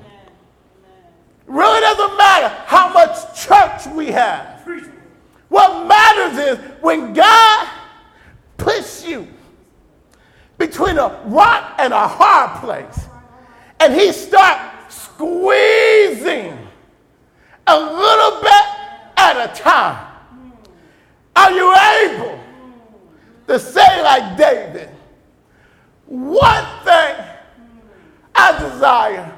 Really 1.47 1.81
doesn't 1.81 2.15
matter 2.15 2.49
how 2.67 2.93
much 2.93 3.43
church 3.43 3.87
we 3.95 4.11
have. 4.11 4.63
What 5.49 5.87
matters 5.87 6.37
is 6.39 6.65
when 6.81 7.13
God 7.13 7.67
puts 8.57 9.05
you 9.05 9.27
between 10.57 10.97
a 10.97 11.21
rock 11.25 11.75
and 11.79 11.93
a 11.93 12.07
hard 12.07 12.61
place, 12.61 13.07
and 13.79 13.93
He 13.93 14.11
starts 14.11 14.95
squeezing 14.95 16.57
a 17.67 17.79
little 17.79 18.41
bit 18.41 18.65
at 19.17 19.49
a 19.49 19.61
time. 19.61 20.13
Are 21.35 21.51
you 21.51 21.75
able 21.75 22.39
to 23.47 23.59
say, 23.59 24.01
like 24.03 24.37
David, 24.37 24.89
one 26.05 26.65
thing 26.83 27.15
I 28.33 28.59
desire 28.59 29.37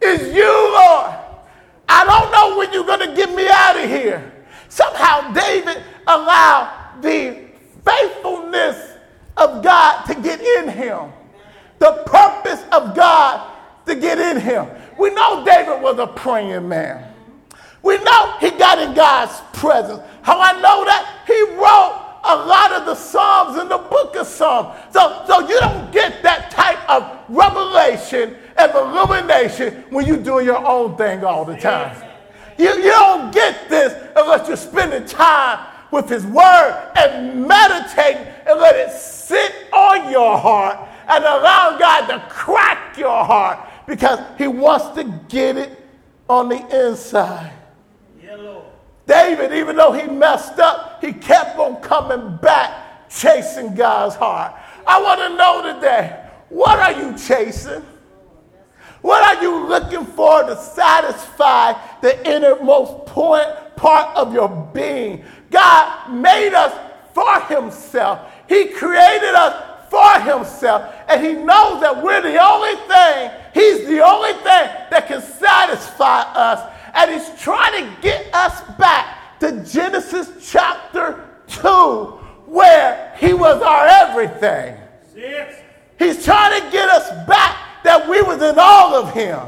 is 0.00 0.34
you, 0.34 0.44
Lord. 0.44 1.14
I 1.88 2.04
don't 2.04 2.32
know 2.32 2.58
when 2.58 2.72
you're 2.72 2.84
going 2.84 3.08
to 3.08 3.14
get 3.14 3.34
me 3.34 3.48
out 3.48 3.76
of 3.76 3.88
here. 3.88 4.33
Somehow, 4.74 5.30
David 5.30 5.80
allowed 6.08 6.98
the 7.00 7.44
faithfulness 7.84 8.96
of 9.36 9.62
God 9.62 10.04
to 10.06 10.16
get 10.16 10.40
in 10.40 10.68
him, 10.68 11.12
the 11.78 12.02
purpose 12.06 12.60
of 12.72 12.92
God 12.96 13.52
to 13.86 13.94
get 13.94 14.18
in 14.18 14.40
him. 14.40 14.66
We 14.98 15.14
know 15.14 15.44
David 15.44 15.80
was 15.80 16.00
a 16.00 16.08
praying 16.08 16.68
man. 16.68 17.08
We 17.84 17.98
know 17.98 18.36
he 18.40 18.50
got 18.50 18.80
in 18.80 18.94
God's 18.94 19.40
presence. 19.52 20.02
How 20.22 20.40
I 20.40 20.54
know 20.54 20.84
that? 20.84 21.22
He 21.24 21.40
wrote 21.54 22.00
a 22.24 22.34
lot 22.34 22.72
of 22.72 22.86
the 22.86 22.96
Psalms 22.96 23.60
in 23.60 23.68
the 23.68 23.78
book 23.78 24.16
of 24.16 24.26
Psalms. 24.26 24.76
So, 24.90 25.22
so 25.28 25.48
you 25.48 25.60
don't 25.60 25.92
get 25.92 26.20
that 26.24 26.50
type 26.50 26.80
of 26.90 27.16
revelation 27.28 28.34
and 28.56 28.72
illumination 28.72 29.84
when 29.90 30.04
you're 30.04 30.16
doing 30.16 30.46
your 30.46 30.66
own 30.66 30.96
thing 30.96 31.22
all 31.22 31.44
the 31.44 31.56
time. 31.56 32.03
You, 32.58 32.68
you 32.76 32.90
don't 32.90 33.32
get 33.32 33.68
this 33.68 33.92
unless 34.16 34.48
you're 34.48 34.56
spending 34.56 35.04
time 35.06 35.66
with 35.90 36.08
His 36.08 36.24
Word 36.26 36.92
and 36.96 37.46
meditating 37.46 38.26
and 38.46 38.60
let 38.60 38.76
it 38.76 38.90
sit 38.92 39.52
on 39.72 40.10
your 40.10 40.38
heart 40.38 40.78
and 41.08 41.24
allow 41.24 41.76
God 41.78 42.06
to 42.06 42.26
crack 42.28 42.96
your 42.98 43.24
heart 43.24 43.58
because 43.86 44.20
He 44.38 44.46
wants 44.46 44.88
to 44.96 45.04
get 45.28 45.56
it 45.56 45.80
on 46.28 46.48
the 46.48 46.86
inside. 46.86 47.52
David, 49.06 49.52
even 49.52 49.76
though 49.76 49.92
he 49.92 50.08
messed 50.08 50.58
up, 50.58 51.04
he 51.04 51.12
kept 51.12 51.58
on 51.58 51.76
coming 51.82 52.36
back 52.38 53.08
chasing 53.10 53.74
God's 53.74 54.14
heart. 54.14 54.54
I 54.86 55.00
want 55.02 55.20
to 55.20 55.36
know 55.36 55.74
today 55.74 56.24
what 56.48 56.78
are 56.78 56.92
you 56.92 57.16
chasing? 57.16 57.82
What 59.04 59.22
are 59.22 59.42
you 59.42 59.68
looking 59.68 60.06
for 60.06 60.44
to 60.44 60.56
satisfy 60.56 61.74
the 62.00 62.26
innermost 62.26 63.04
point, 63.04 63.46
part 63.76 64.16
of 64.16 64.32
your 64.32 64.48
being? 64.72 65.22
God 65.50 66.10
made 66.10 66.54
us 66.54 66.72
for 67.12 67.38
Himself, 67.42 68.32
He 68.48 68.68
created 68.68 69.34
us 69.34 69.90
for 69.90 70.20
Himself, 70.20 70.90
and 71.06 71.22
He 71.22 71.34
knows 71.34 71.82
that 71.82 72.02
we're 72.02 72.22
the 72.22 72.42
only 72.42 72.76
thing, 72.88 73.30
He's 73.52 73.86
the 73.86 74.02
only 74.02 74.32
thing 74.32 74.70
that 74.88 75.04
can 75.06 75.20
satisfy 75.20 76.22
us. 76.22 76.72
And 76.94 77.10
he's 77.10 77.28
trying 77.38 77.84
to 77.84 78.00
get 78.00 78.34
us 78.34 78.62
back 78.78 79.38
to 79.40 79.62
Genesis 79.70 80.50
chapter 80.50 81.28
2, 81.48 81.68
where 82.46 83.14
he 83.18 83.34
was 83.34 83.60
our 83.60 83.86
everything. 83.86 84.78
He's 85.98 86.24
trying 86.24 86.62
to 86.62 86.70
get 86.70 86.88
us 86.88 87.10
back 87.28 87.63
that 87.84 88.08
we 88.08 88.20
was 88.22 88.42
in 88.42 88.58
all 88.58 88.94
of 88.94 89.12
him. 89.12 89.38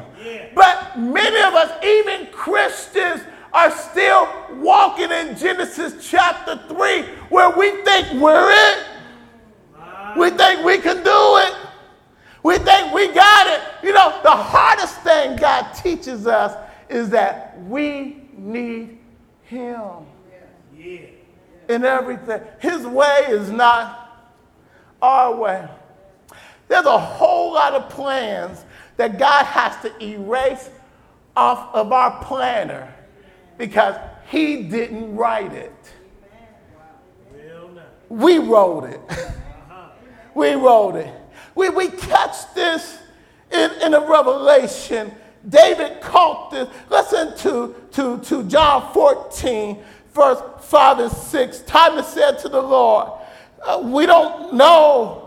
But 0.55 0.99
many 0.99 1.40
of 1.42 1.55
us, 1.55 1.85
even 1.85 2.29
Christians, 2.33 3.22
are 3.53 3.70
still 3.70 4.29
walking 4.57 5.11
in 5.11 5.37
Genesis 5.37 6.09
chapter 6.09 6.61
3 6.68 7.03
where 7.31 7.51
we 7.51 7.83
think 7.83 8.20
we're 8.20 8.51
it. 8.51 8.87
Ah. 9.77 10.14
We 10.16 10.31
think 10.31 10.64
we 10.64 10.79
can 10.79 11.03
do 11.03 11.37
it. 11.38 11.55
We 12.42 12.59
think 12.59 12.92
we 12.92 13.09
got 13.12 13.46
it. 13.49 13.61
You 13.83 13.92
know, 13.92 14.20
the 14.22 14.31
hardest 14.31 15.01
thing 15.01 15.37
God 15.37 15.72
teaches 15.72 16.27
us 16.27 16.57
is 16.88 17.11
that 17.11 17.61
we 17.64 18.22
need 18.37 18.99
Him 19.44 20.07
yeah. 20.79 20.99
in 21.68 21.85
everything. 21.85 22.42
His 22.61 22.87
way 22.87 23.25
is 23.29 23.51
not 23.51 24.31
our 25.01 25.35
way. 25.35 25.68
There's 26.68 26.87
a 26.87 26.98
whole 26.98 27.55
lot 27.55 27.74
of 27.74 27.88
plans 27.88 28.64
that 28.96 29.18
God 29.18 29.44
has 29.44 29.81
to 29.83 30.05
erase 30.05 30.70
off 31.37 31.74
of 31.74 31.92
our 31.92 32.22
planner 32.24 32.92
because 33.59 33.96
He 34.29 34.64
didn't 34.64 35.16
write 35.16 35.52
it. 35.52 35.72
We 38.09 38.38
wrote 38.38 38.85
it. 38.85 39.00
we 40.35 40.52
wrote 40.52 40.96
it. 40.96 41.12
We, 41.55 41.70
we 41.70 41.88
catch 41.88 42.55
this 42.55 42.98
in, 43.50 43.70
in 43.83 43.94
a 43.94 44.00
revelation 44.00 45.12
David 45.48 46.00
caught 46.00 46.50
this. 46.50 46.68
Listen 46.90 47.37
to, 47.38 47.74
to, 47.92 48.18
to 48.18 48.44
John 48.44 48.92
14, 48.92 49.79
verse 50.12 50.40
5 50.61 50.98
and 50.98 51.12
6. 51.12 51.61
Thomas 51.66 52.09
said 52.09 52.38
to 52.40 52.48
the 52.48 52.61
Lord, 52.61 53.11
uh, 53.64 53.81
We 53.85 54.07
don't 54.07 54.55
know 54.55 55.25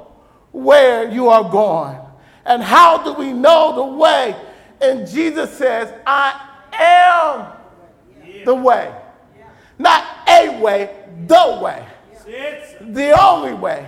where 0.51 1.09
you 1.11 1.29
are 1.29 1.49
going. 1.49 1.97
And 2.45 2.63
how 2.63 3.03
do 3.03 3.13
we 3.13 3.31
know 3.31 3.75
the 3.75 3.97
way? 3.97 4.35
And 4.81 5.07
Jesus 5.07 5.55
says, 5.57 5.93
I 6.05 6.49
am 6.73 7.47
the 8.45 8.55
way. 8.55 8.93
Not 9.77 10.05
a 10.27 10.59
way, 10.61 10.95
the 11.27 11.59
way. 11.61 11.85
The 12.81 13.21
only 13.21 13.53
way. 13.53 13.87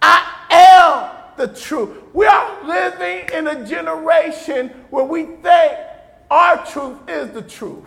I 0.00 0.46
am 0.50 1.36
the 1.36 1.54
truth. 1.54 1.90
We 2.12 2.26
are 2.26 2.66
living 2.66 3.28
in 3.32 3.46
a 3.46 3.66
generation 3.66 4.68
where 4.90 5.04
we 5.04 5.24
think 5.24 5.78
our 6.30 6.64
truth 6.66 6.98
is 7.08 7.30
the 7.30 7.42
truth. 7.42 7.84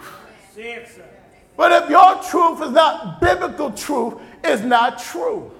But 1.57 1.83
if 1.83 1.89
your 1.89 2.21
truth 2.23 2.61
is 2.63 2.71
not 2.71 3.21
biblical 3.21 3.71
truth, 3.71 4.15
it's 4.43 4.63
not 4.63 4.99
true. 4.99 5.51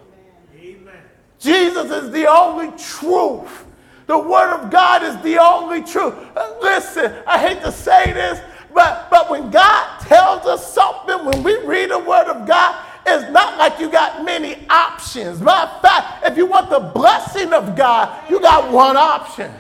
Jesus 1.41 1.89
is 1.89 2.11
the 2.11 2.27
only 2.27 2.67
truth. 2.77 3.65
The 4.05 4.17
Word 4.17 4.53
of 4.53 4.69
God 4.69 5.03
is 5.03 5.19
the 5.23 5.41
only 5.41 5.81
truth. 5.81 6.13
Uh, 6.35 6.53
listen, 6.61 7.13
I 7.25 7.39
hate 7.39 7.61
to 7.61 7.71
say 7.71 8.13
this, 8.13 8.39
but, 8.73 9.09
but 9.09 9.29
when 9.29 9.49
God 9.49 9.99
tells 10.01 10.45
us 10.45 10.71
something, 10.71 11.25
when 11.25 11.43
we 11.43 11.57
read 11.65 11.89
the 11.89 11.99
Word 11.99 12.27
of 12.27 12.47
God, 12.47 12.85
it's 13.07 13.31
not 13.31 13.57
like 13.57 13.79
you 13.79 13.89
got 13.89 14.23
many 14.23 14.67
options. 14.69 15.41
Matter 15.41 15.71
of 15.71 15.81
fact, 15.81 16.27
if 16.27 16.37
you 16.37 16.45
want 16.45 16.69
the 16.69 16.79
blessing 16.79 17.53
of 17.53 17.75
God, 17.75 18.29
you 18.29 18.39
got 18.39 18.71
one 18.71 18.95
option. 18.95 19.51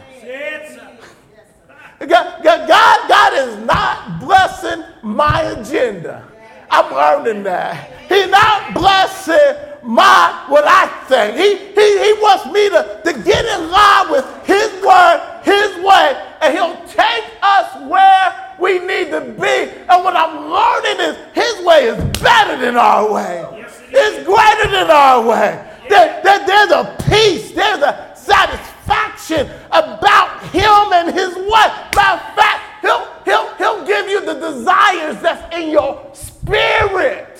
God, 1.99 2.43
God, 2.43 2.67
God 2.67 3.33
is 3.33 3.65
not 3.65 4.19
blessing 4.19 4.83
my 5.01 5.41
agenda. 5.41 6.27
I'm 6.69 6.93
learning 6.93 7.43
that. 7.43 7.91
He's 8.07 8.29
not 8.29 8.73
blessing 8.73 9.70
my 9.83 10.45
what 10.47 10.63
I 10.65 10.87
think. 11.07 11.37
He, 11.37 11.57
he, 11.73 12.03
he 12.03 12.13
wants 12.21 12.45
me 12.47 12.69
to, 12.69 13.01
to 13.03 13.13
get 13.23 13.45
in 13.45 13.71
line 13.71 14.11
with 14.11 14.25
his 14.45 14.69
word, 14.83 15.41
his 15.43 15.83
way, 15.83 16.15
and 16.41 16.53
he'll 16.53 16.77
take 16.87 17.25
us 17.41 17.89
where 17.89 18.55
we 18.59 18.79
need 18.79 19.09
to 19.11 19.21
be. 19.21 19.71
And 19.89 20.03
what 20.03 20.15
I'm 20.15 20.49
learning 20.49 20.99
is 21.05 21.17
his 21.33 21.65
way 21.65 21.85
is 21.85 22.19
better 22.19 22.57
than 22.57 22.77
our 22.77 23.11
way. 23.11 23.45
Yes, 23.57 23.81
it 23.81 23.93
it's 23.93 24.25
greater 24.25 24.71
than 24.71 24.91
our 24.91 25.25
way. 25.25 25.67
There, 25.89 26.21
there, 26.23 26.45
there's 26.45 26.71
a 26.71 26.95
peace, 27.09 27.51
there's 27.51 27.81
a 27.81 28.13
satisfaction 28.15 29.49
about 29.71 30.43
him 30.49 30.93
and 30.93 31.13
his 31.13 31.35
way. 31.35 31.67
Of 32.01 32.19
fact, 32.35 32.81
he'll, 32.81 33.07
he'll, 33.25 33.53
he'll 33.55 33.85
give 33.85 34.07
you 34.07 34.25
the 34.25 34.35
desires 34.35 35.21
that's 35.21 35.55
in 35.55 35.69
your 35.69 36.09
spirit. 36.13 37.30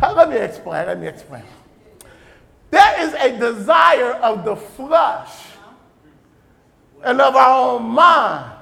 Let 0.00 0.30
me 0.30 0.36
explain. 0.36 0.86
Let 0.86 1.00
me 1.00 1.06
explain. 1.06 1.42
There 2.70 3.00
is 3.00 3.14
a 3.14 3.38
desire 3.38 4.12
of 4.14 4.44
the 4.44 4.56
flesh 4.56 5.32
and 7.04 7.20
of 7.20 7.34
our 7.34 7.74
own 7.74 7.82
mind. 7.82 8.52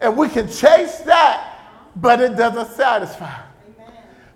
And 0.00 0.16
we 0.16 0.28
can 0.28 0.46
chase 0.48 0.98
that, 1.00 1.58
but 1.96 2.20
it 2.20 2.36
doesn't 2.36 2.74
satisfy. 2.76 3.42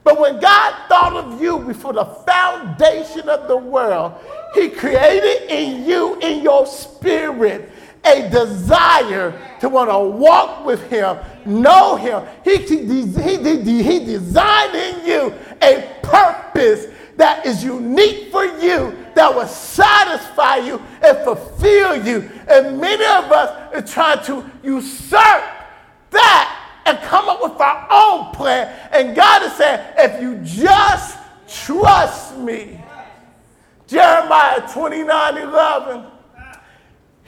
But 0.02 0.18
when 0.18 0.40
God 0.40 0.88
thought 0.88 1.12
of 1.12 1.42
you 1.42 1.58
before 1.58 1.92
the 1.92 2.04
foundation 2.04 3.28
of 3.28 3.48
the 3.48 3.56
world, 3.56 4.14
He 4.54 4.70
created 4.70 5.50
in 5.50 5.84
you, 5.84 6.18
in 6.20 6.42
your 6.42 6.66
spirit, 6.66 7.70
a 8.04 8.28
desire 8.30 9.38
to 9.60 9.68
want 9.68 9.90
to 9.90 9.98
walk 9.98 10.64
with 10.64 10.82
Him, 10.90 11.18
know 11.44 11.96
Him. 11.96 12.26
He, 12.44 12.56
he, 12.56 13.06
he, 13.06 13.82
he 13.82 14.04
designed 14.04 14.74
in 14.74 15.06
you 15.06 15.34
a 15.62 15.98
purpose 16.02 16.86
that 17.16 17.44
is 17.44 17.62
unique 17.62 18.32
for 18.32 18.44
you, 18.44 18.96
that 19.14 19.34
will 19.34 19.46
satisfy 19.46 20.56
you 20.56 20.80
and 21.02 21.18
fulfill 21.18 22.04
you. 22.06 22.30
And 22.48 22.80
many 22.80 23.04
of 23.04 23.30
us 23.30 23.74
are 23.74 23.82
trying 23.82 24.24
to 24.24 24.44
usurp 24.62 25.44
that 26.10 26.82
and 26.86 26.98
come 27.00 27.28
up 27.28 27.42
with 27.42 27.60
our 27.60 27.86
own 27.90 28.34
plan. 28.34 28.74
And 28.90 29.14
God 29.14 29.42
is 29.42 29.52
saying, 29.52 29.86
if 29.98 30.22
you 30.22 30.38
just 30.42 31.18
trust 31.46 32.38
me. 32.38 32.80
Jeremiah 33.86 34.66
29 34.72 35.36
11. 35.36 36.06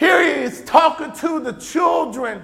Here 0.02 0.20
he 0.24 0.42
is 0.42 0.62
talking 0.62 1.12
to 1.12 1.38
the 1.38 1.52
children 1.52 2.42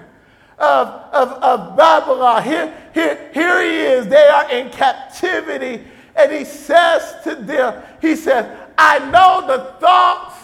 of, 0.57 0.87
of, 1.11 1.43
of 1.43 1.75
Babylon. 1.75 2.41
Here, 2.41 2.73
here, 2.93 3.29
here 3.33 3.61
he 3.61 3.79
is. 3.79 4.07
They 4.07 4.29
are 4.29 4.49
in 4.49 4.69
captivity. 4.69 5.83
And 6.15 6.31
he 6.31 6.45
says 6.45 7.21
to 7.25 7.35
them, 7.35 7.83
He 7.99 8.15
says, 8.15 8.57
I 8.77 8.99
know 8.99 9.45
the 9.45 9.73
thoughts 9.81 10.35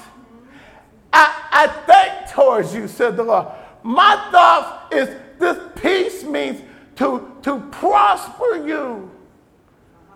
I, 1.14 1.42
I 1.54 1.68
think 1.86 2.34
towards 2.34 2.76
you, 2.76 2.86
said 2.86 3.16
the 3.16 3.24
Lord. 3.24 3.48
My 3.82 4.28
thoughts 4.30 4.94
is 4.94 5.16
this 5.40 5.58
peace 5.82 6.26
means 6.26 6.62
to, 6.98 7.32
to 7.44 7.62
prosper 7.72 8.68
you, 8.68 9.10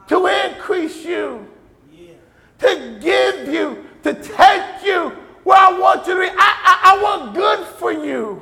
to 0.09 0.25
increase 0.25 1.05
you, 1.05 1.47
to 2.57 2.99
give 2.99 3.47
you, 3.47 3.85
to 4.03 4.13
take 4.15 4.83
you 4.83 5.15
where 5.49 5.57
I 5.57 5.73
want 5.79 6.05
you 6.05 6.13
to 6.13 6.19
be. 6.19 6.27
I, 6.27 6.31
I, 6.37 6.79
I 6.93 7.01
want 7.01 7.33
good 7.33 7.65
for 7.65 7.91
you. 7.91 8.39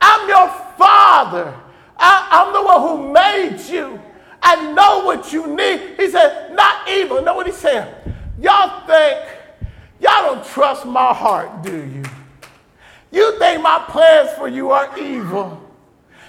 I'm 0.00 0.28
your 0.28 0.48
father. 0.76 1.54
I, 1.96 2.28
I'm 2.32 2.52
the 2.52 2.62
one 2.62 2.80
who 2.80 3.12
made 3.12 3.60
you. 3.72 4.00
I 4.42 4.72
know 4.72 5.04
what 5.04 5.32
you 5.32 5.46
need. 5.46 5.94
He 5.96 6.10
said, 6.10 6.52
not 6.52 6.88
evil. 6.88 7.22
Know 7.22 7.36
what 7.36 7.46
he 7.46 7.52
said? 7.52 7.94
Y'all 8.40 8.84
think, 8.88 9.20
y'all 10.00 10.34
don't 10.34 10.44
trust 10.44 10.84
my 10.84 11.14
heart, 11.14 11.62
do 11.62 11.76
you? 11.76 12.02
You 13.12 13.38
think 13.38 13.62
my 13.62 13.84
plans 13.88 14.30
for 14.32 14.48
you 14.48 14.72
are 14.72 14.98
evil. 14.98 15.62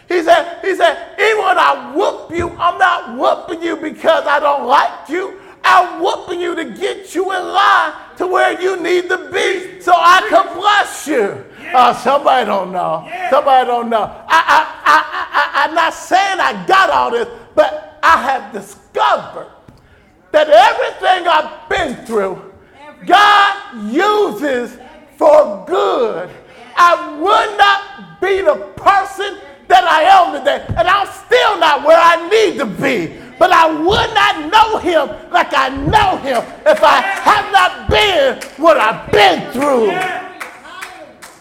He 0.07 0.21
said, 0.21 0.59
he 0.61 0.75
said, 0.75 1.15
even 1.17 1.43
when 1.43 1.57
I 1.57 1.91
whoop 1.95 2.29
you, 2.29 2.49
I'm 2.51 2.77
not 2.77 3.17
whooping 3.17 3.63
you 3.63 3.77
because 3.77 4.27
I 4.27 4.39
don't 4.39 4.67
like 4.67 5.09
you. 5.09 5.39
I'm 5.63 6.03
whooping 6.03 6.39
you 6.39 6.53
to 6.55 6.65
get 6.65 7.15
you 7.15 7.31
in 7.31 7.47
line 7.47 7.93
to 8.23 8.27
where 8.27 8.59
you 8.61 8.81
need 8.81 9.09
to 9.09 9.17
be 9.31 9.81
so 9.81 9.91
I 9.93 10.25
can 10.29 10.57
bless 10.57 11.07
you. 11.07 11.43
Uh, 11.73 11.93
somebody 11.93 12.45
don't 12.45 12.71
know. 12.71 13.09
Somebody 13.29 13.67
don't 13.67 13.89
know. 13.89 14.03
I, 14.27 14.39
I, 14.55 14.61
I, 14.85 14.99
I, 15.39 15.63
I'm 15.65 15.75
not 15.75 15.93
saying 15.93 16.39
I 16.39 16.65
got 16.65 16.89
all 16.89 17.11
this, 17.11 17.27
but 17.53 17.99
I 18.01 18.21
have 18.23 18.53
discovered 18.53 19.51
that 20.31 20.47
everything 20.49 21.27
I've 21.27 21.69
been 21.69 22.05
through, 22.05 22.53
God 23.05 23.91
uses 23.91 24.77
for 25.17 25.65
good. 25.67 26.29
I 26.77 27.19
would 27.19 27.57
not 27.57 28.21
be 28.21 28.41
the 28.41 28.55
person 28.77 29.37
that 29.73 29.89
I 29.89 30.03
am 30.05 30.37
today. 30.37 30.61
And 30.77 30.87
I'm 30.87 31.09
still 31.25 31.57
not 31.57 31.81
where 31.83 31.97
I 31.97 32.29
need 32.29 32.59
to 32.59 32.65
be. 32.65 33.17
But 33.39 33.51
I 33.51 33.65
would 33.65 34.11
not 34.13 34.35
know 34.53 34.77
him 34.77 35.09
like 35.31 35.51
I 35.51 35.69
know 35.69 36.17
him 36.17 36.45
if 36.65 36.79
I 36.83 37.01
have 37.01 37.51
not 37.51 37.89
been 37.89 38.37
what 38.63 38.77
I've 38.77 39.11
been 39.11 39.51
through. 39.51 39.89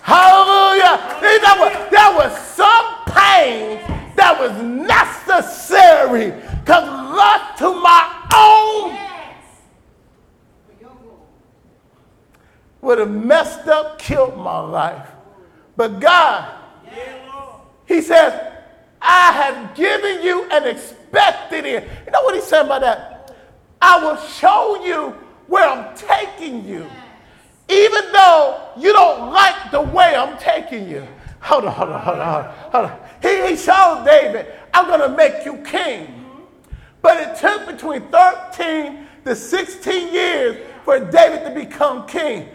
Hallelujah. 0.01 0.97
There 1.21 1.59
was, 1.61 1.73
there 1.91 2.13
was 2.17 2.33
some 2.57 2.87
pain 3.07 3.79
that 4.17 4.37
was 4.41 4.53
necessary 4.63 6.33
because 6.65 6.89
left 7.15 7.59
to 7.59 7.69
my 7.69 8.03
own 8.35 8.99
would 12.81 12.99
have 12.99 13.11
messed 13.11 13.69
up, 13.69 13.99
killed 13.99 14.37
my 14.37 14.59
life. 14.59 15.09
But 15.77 16.01
God, 16.01 16.53
he 17.93 18.01
says, 18.01 18.53
I 19.01 19.33
have 19.33 19.75
given 19.75 20.23
you 20.23 20.45
an 20.51 20.67
expected 20.67 21.67
end. 21.67 21.87
You 22.07 22.13
know 22.13 22.23
what 22.23 22.35
he's 22.35 22.45
saying 22.45 22.69
by 22.69 22.79
that? 22.79 23.35
I 23.81 24.03
will 24.03 24.17
show 24.17 24.85
you 24.85 25.11
where 25.47 25.69
I'm 25.69 25.95
taking 25.97 26.67
you, 26.67 26.87
even 27.69 28.13
though 28.13 28.69
you 28.79 28.93
don't 28.93 29.33
like 29.33 29.71
the 29.71 29.83
way 29.83 30.15
I'm 30.15 30.39
taking 30.39 30.89
you. 30.89 31.07
Hold 31.41 31.65
on, 31.65 31.73
hold 31.73 31.91
on, 31.91 32.01
hold 32.01 32.19
on, 32.19 32.45
hold 32.45 32.85
on. 32.87 32.99
He, 33.21 33.49
he 33.49 33.57
showed 33.57 34.05
David, 34.07 34.47
I'm 34.73 34.87
going 34.87 35.01
to 35.01 35.17
make 35.17 35.45
you 35.45 35.59
king. 35.59 36.25
But 37.03 37.21
it 37.21 37.37
took 37.37 37.67
between 37.67 38.03
13 38.03 39.07
to 39.25 39.35
16 39.35 40.15
years 40.15 40.65
for 40.85 41.01
David 41.01 41.45
to 41.45 41.51
become 41.51 42.07
king. 42.07 42.49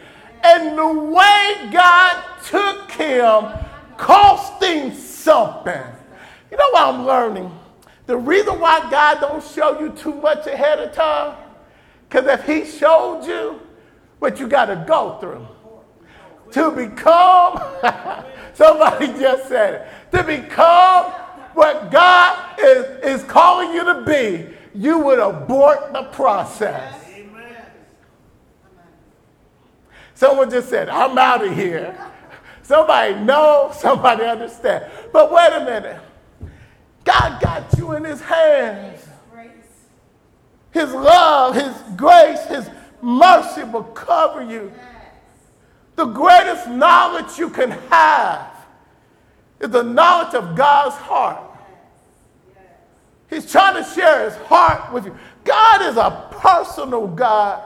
And 0.44 0.78
the 0.78 0.88
way 0.88 1.70
God 1.72 2.24
took 2.46 2.90
him 2.92 3.52
cost 3.98 4.64
him 4.64 4.94
something. 5.28 5.82
You 6.50 6.56
know 6.56 6.70
what 6.72 6.96
I'm 6.96 7.06
learning? 7.06 7.52
The 8.06 8.16
reason 8.16 8.62
why 8.62 8.90
God 8.90 9.20
don't 9.20 9.44
show 9.44 9.78
you 9.82 9.90
too 9.90 10.14
much 10.16 10.48
ahead 10.48 10.80
of 10.80 10.94
time, 10.94 11.36
because 12.08 12.26
if 12.28 12.46
he 12.46 12.64
showed 12.66 13.26
you 13.26 13.60
what 14.20 14.40
you 14.40 14.48
got 14.48 14.66
to 14.66 14.86
go 14.88 15.18
through 15.20 15.46
to 16.54 16.72
become, 16.72 17.62
somebody 18.54 19.08
just 19.20 19.50
said 19.50 19.74
it, 19.74 20.16
to 20.16 20.24
become 20.24 21.12
what 21.54 21.92
God 21.92 22.58
is, 22.58 22.86
is 23.04 23.24
calling 23.26 23.74
you 23.74 23.84
to 23.84 24.04
be, 24.06 24.48
you 24.74 25.00
would 25.00 25.20
abort 25.20 25.92
the 25.92 26.04
process. 26.04 27.04
Someone 30.16 30.50
just 30.50 30.70
said, 30.70 30.88
I'm 30.88 31.18
out 31.18 31.46
of 31.46 31.54
here. 31.54 31.96
Somebody 32.68 33.16
know, 33.24 33.72
somebody 33.74 34.26
understand. 34.26 34.92
But 35.14 35.32
wait 35.32 35.54
a 35.54 35.64
minute. 35.64 36.02
God 37.06 37.42
got 37.42 37.78
you 37.78 37.94
in 37.94 38.04
his 38.04 38.20
hands. 38.20 39.08
His 40.72 40.92
love, 40.92 41.56
his 41.56 41.74
grace, 41.96 42.44
his 42.48 42.70
mercy 43.02 43.64
will 43.64 43.86
cover 43.86 44.44
you. 44.44 44.70
The 45.96 46.08
greatest 46.08 46.68
knowledge 46.68 47.40
you 47.40 47.50
can 47.50 47.72
have 47.72 48.52
is 49.62 49.70
the 49.70 49.84
knowledge 49.84 50.34
of 50.36 50.58
God's 50.58 50.96
heart. 50.96 51.50
He's 53.30 53.50
trying 53.50 53.82
to 53.82 53.90
share 53.92 54.30
his 54.30 54.36
heart 54.40 54.92
with 54.92 55.06
you. 55.06 55.18
God 55.46 55.84
is 55.84 55.96
a 55.96 56.28
personal 56.32 57.08
God. 57.08 57.64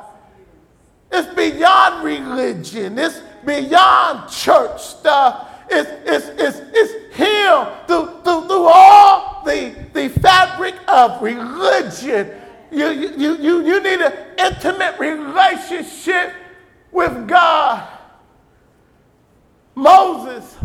It's 1.11 1.33
beyond 1.33 2.05
religion. 2.05 2.99
It's 2.99 3.19
beyond 3.45 4.29
church 4.29 4.81
stuff. 4.81 5.49
It's, 5.69 5.89
it's, 6.05 6.27
it's, 6.39 6.61
it's 6.73 7.15
Him 7.15 7.67
through, 7.87 8.21
through, 8.23 8.47
through 8.47 8.67
all 8.67 9.43
the, 9.45 9.75
the 9.93 10.09
fabric 10.09 10.75
of 10.87 11.21
religion. 11.21 12.31
You, 12.71 12.89
you, 12.89 13.37
you, 13.37 13.65
you 13.65 13.83
need 13.83 14.01
an 14.01 14.13
intimate 14.37 14.99
relationship 14.99 16.33
with 16.91 17.27
God. 17.27 17.87
Moses 19.75 20.57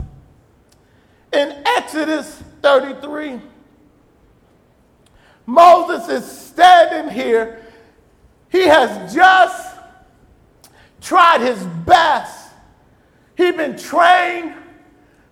in 1.32 1.62
Exodus 1.76 2.42
33, 2.62 3.40
Moses 5.44 6.08
is 6.08 6.30
standing 6.30 7.12
here. 7.12 7.62
He 8.50 8.62
has 8.62 9.14
just 9.14 9.76
tried 11.00 11.40
his 11.40 11.62
best. 11.84 12.35
He's 13.36 13.54
been 13.54 13.76
trained 13.76 14.54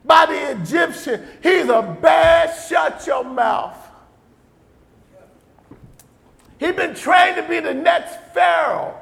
by 0.04 0.26
the 0.26 0.60
Egyptian. 0.60 1.26
He's 1.42 1.68
a 1.68 1.96
bad 2.00 2.54
shut 2.68 3.06
your 3.06 3.24
mouth. 3.24 3.76
He's 6.58 6.74
been 6.74 6.94
trained 6.94 7.36
to 7.36 7.42
be 7.48 7.60
the 7.60 7.74
next 7.74 8.16
Pharaoh. 8.32 8.94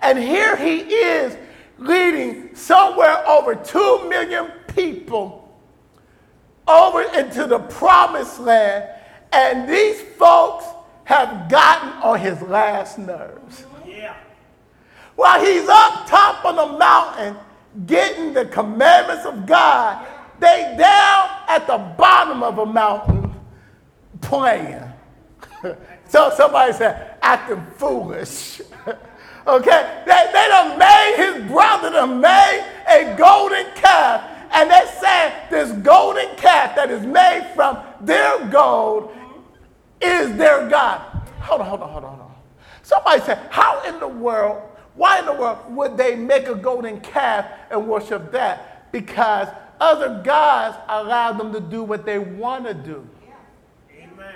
And 0.00 0.18
here 0.18 0.56
he 0.56 0.78
is 0.78 1.36
leading 1.78 2.54
somewhere 2.54 3.26
over 3.28 3.54
2 3.54 4.08
million 4.08 4.52
people 4.74 5.40
over 6.66 7.02
into 7.02 7.46
the 7.46 7.58
promised 7.58 8.40
land. 8.40 8.88
And 9.32 9.68
these 9.68 10.00
folks 10.16 10.64
have 11.04 11.50
gotten 11.50 11.90
on 12.02 12.20
his 12.20 12.40
last 12.42 12.98
nerves. 12.98 13.64
Yeah. 13.86 14.16
While 15.16 15.44
he's 15.44 15.68
up 15.68 16.06
top 16.06 16.44
on 16.44 16.56
the 16.56 16.78
mountain 16.78 17.36
getting 17.86 18.32
the 18.32 18.46
commandments 18.46 19.24
of 19.24 19.46
God, 19.46 20.06
they 20.38 20.74
down 20.78 21.30
at 21.48 21.66
the 21.66 21.78
bottom 21.98 22.42
of 22.42 22.58
a 22.58 22.66
mountain 22.66 23.34
playing. 24.20 24.82
so 26.08 26.32
somebody 26.36 26.72
said, 26.72 27.18
acting 27.22 27.64
foolish. 27.76 28.60
okay? 29.46 30.02
They, 30.06 30.30
they 30.32 30.48
done 30.48 30.78
made 30.78 31.14
his 31.16 31.50
brother 31.50 31.90
done 31.90 32.20
made 32.20 32.64
a 32.88 33.14
golden 33.16 33.66
calf. 33.74 34.30
And 34.52 34.70
they 34.70 34.84
said 35.00 35.48
this 35.50 35.72
golden 35.82 36.36
calf 36.36 36.76
that 36.76 36.90
is 36.90 37.04
made 37.04 37.50
from 37.54 37.78
their 38.00 38.46
gold 38.48 39.12
is 40.00 40.36
their 40.36 40.68
God. 40.68 41.00
Hold 41.40 41.60
on, 41.60 41.66
hold 41.66 41.82
on, 41.82 41.90
hold 41.90 42.04
on, 42.04 42.10
hold 42.10 42.20
on. 42.30 42.34
Somebody 42.82 43.20
said, 43.22 43.38
How 43.50 43.82
in 43.88 43.98
the 43.98 44.08
world, 44.08 44.62
why 44.94 45.18
in 45.18 45.26
the 45.26 45.32
world 45.32 45.58
would 45.74 45.96
they 45.96 46.14
make 46.14 46.46
a 46.46 46.54
golden 46.54 47.00
calf 47.00 47.46
and 47.70 47.86
worship 47.88 48.30
that? 48.32 48.92
Because 48.92 49.48
other 49.80 50.22
gods 50.22 50.76
allow 50.88 51.32
them 51.32 51.52
to 51.52 51.60
do 51.60 51.82
what 51.82 52.06
they 52.06 52.18
want 52.18 52.64
to 52.66 52.74
do. 52.74 53.06
Amen. 53.90 54.34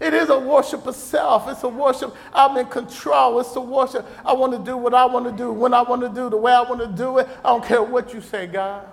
It 0.00 0.14
is 0.14 0.30
a 0.30 0.38
worship 0.38 0.86
of 0.86 0.94
self. 0.94 1.48
It's 1.48 1.62
a 1.62 1.68
worship, 1.68 2.16
I'm 2.32 2.56
in 2.56 2.66
control. 2.66 3.38
It's 3.40 3.54
a 3.56 3.60
worship, 3.60 4.06
I 4.24 4.32
want 4.32 4.52
to 4.52 4.58
do 4.58 4.76
what 4.76 4.94
I 4.94 5.04
want 5.04 5.26
to 5.26 5.32
do, 5.32 5.52
when 5.52 5.74
I 5.74 5.82
want 5.82 6.00
to 6.00 6.08
do, 6.08 6.30
the 6.30 6.38
way 6.38 6.52
I 6.52 6.62
want 6.62 6.80
to 6.80 6.86
do 6.86 7.18
it. 7.18 7.28
I 7.44 7.48
don't 7.48 7.64
care 7.64 7.82
what 7.82 8.14
you 8.14 8.22
say, 8.22 8.46
God. 8.46 8.86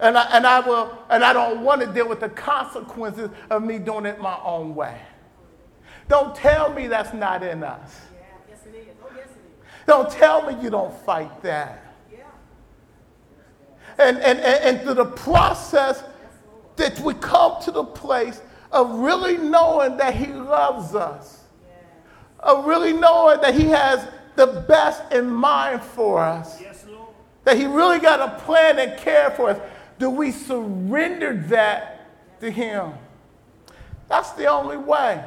And 0.00 0.16
I, 0.16 0.22
and 0.36 0.46
I 0.46 0.60
will, 0.60 0.98
and 1.10 1.22
I 1.22 1.34
don't 1.34 1.62
want 1.62 1.82
to 1.82 1.86
deal 1.86 2.08
with 2.08 2.20
the 2.20 2.30
consequences 2.30 3.28
of 3.50 3.62
me 3.62 3.78
doing 3.78 4.06
it 4.06 4.18
my 4.18 4.38
own 4.42 4.74
way. 4.74 4.98
Don't 6.10 6.34
tell 6.34 6.74
me 6.74 6.88
that's 6.88 7.14
not 7.14 7.44
in 7.44 7.62
us. 7.62 8.00
Don't 9.86 10.10
tell 10.10 10.44
me 10.44 10.60
you 10.60 10.68
don't 10.68 10.92
fight 11.04 11.40
that. 11.42 11.94
And, 13.96 14.16
and, 14.18 14.40
and, 14.40 14.64
and 14.64 14.80
through 14.82 14.94
the 14.94 15.04
process 15.04 16.02
that 16.74 16.98
we 16.98 17.14
come 17.14 17.62
to 17.62 17.70
the 17.70 17.84
place 17.84 18.40
of 18.72 18.90
really 18.90 19.36
knowing 19.36 19.98
that 19.98 20.16
He 20.16 20.26
loves 20.26 20.96
us, 20.96 21.44
of 22.40 22.64
really 22.64 22.92
knowing 22.92 23.40
that 23.42 23.54
He 23.54 23.66
has 23.66 24.08
the 24.34 24.64
best 24.66 25.12
in 25.12 25.30
mind 25.30 25.80
for 25.80 26.18
us, 26.18 26.60
that 27.44 27.56
He 27.56 27.66
really 27.66 28.00
got 28.00 28.18
a 28.18 28.36
plan 28.40 28.80
and 28.80 28.98
care 28.98 29.30
for 29.30 29.50
us 29.50 29.60
do 30.00 30.10
we 30.10 30.32
surrender 30.32 31.34
that 31.50 32.40
to 32.40 32.50
Him? 32.50 32.94
That's 34.08 34.32
the 34.32 34.46
only 34.46 34.78
way. 34.78 35.22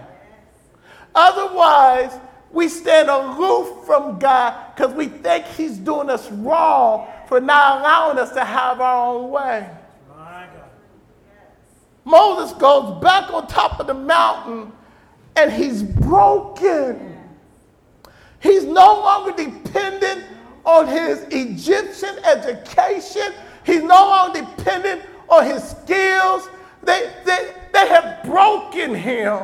Otherwise, 1.15 2.19
we 2.51 2.67
stand 2.67 3.09
aloof 3.09 3.85
from 3.85 4.19
God 4.19 4.75
because 4.75 4.93
we 4.93 5.07
think 5.07 5.45
He's 5.45 5.77
doing 5.77 6.09
us 6.09 6.29
wrong 6.31 7.07
for 7.27 7.39
not 7.39 7.79
allowing 7.79 8.17
us 8.17 8.31
to 8.33 8.43
have 8.43 8.79
our 8.81 9.15
own 9.15 9.31
way. 9.31 9.69
Moses 12.05 12.55
goes 12.57 13.01
back 13.01 13.31
on 13.33 13.47
top 13.47 13.79
of 13.79 13.87
the 13.87 13.93
mountain 13.93 14.71
and 15.37 15.51
he's 15.51 15.81
broken. 15.81 17.17
He's 18.41 18.65
no 18.65 18.99
longer 18.99 19.31
dependent 19.31 20.25
on 20.65 20.85
his 20.85 21.25
Egyptian 21.31 22.19
education 22.25 23.33
He's 23.65 23.81
no 23.81 23.87
longer 24.07 24.41
dependent 24.41 25.01
on 25.29 25.45
his 25.45 25.63
skills. 25.63 26.49
They, 26.83 27.11
they, 27.25 27.53
they 27.71 27.87
have 27.87 28.23
broken 28.23 28.93
him. 28.93 29.39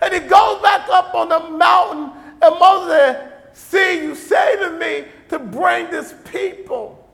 And 0.00 0.14
he 0.14 0.20
goes 0.20 0.62
back 0.62 0.88
up 0.88 1.14
on 1.14 1.28
the 1.28 1.40
mountain, 1.50 2.12
and 2.40 2.58
Moses 2.58 2.88
said, 2.88 3.24
See, 3.52 4.04
you 4.04 4.14
say 4.14 4.56
to 4.56 4.70
me 4.70 5.04
to 5.30 5.38
bring 5.38 5.90
this 5.90 6.14
people. 6.30 7.08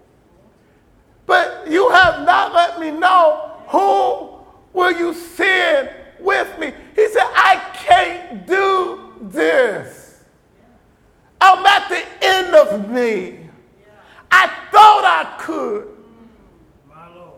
But 1.27 1.67
you 1.69 1.89
have 1.89 2.27
not 2.27 2.53
let 2.53 2.79
me 2.79 2.91
know 2.91 3.63
who 3.69 4.79
will 4.79 4.93
you 4.93 5.15
send 5.15 5.89
with 6.21 6.59
me. 6.59 6.73
He 6.95 7.09
said, 7.09 7.25
I 7.35 7.63
can't 7.73 8.47
do 8.47 9.15
this. 9.23 10.23
I'm 11.41 11.65
at 11.65 11.89
the 11.89 12.05
end 12.27 12.55
of 12.55 12.91
me. 12.91 13.49
I 14.31 14.47
thought 14.71 15.05
I 15.05 15.37
could. 15.39 15.89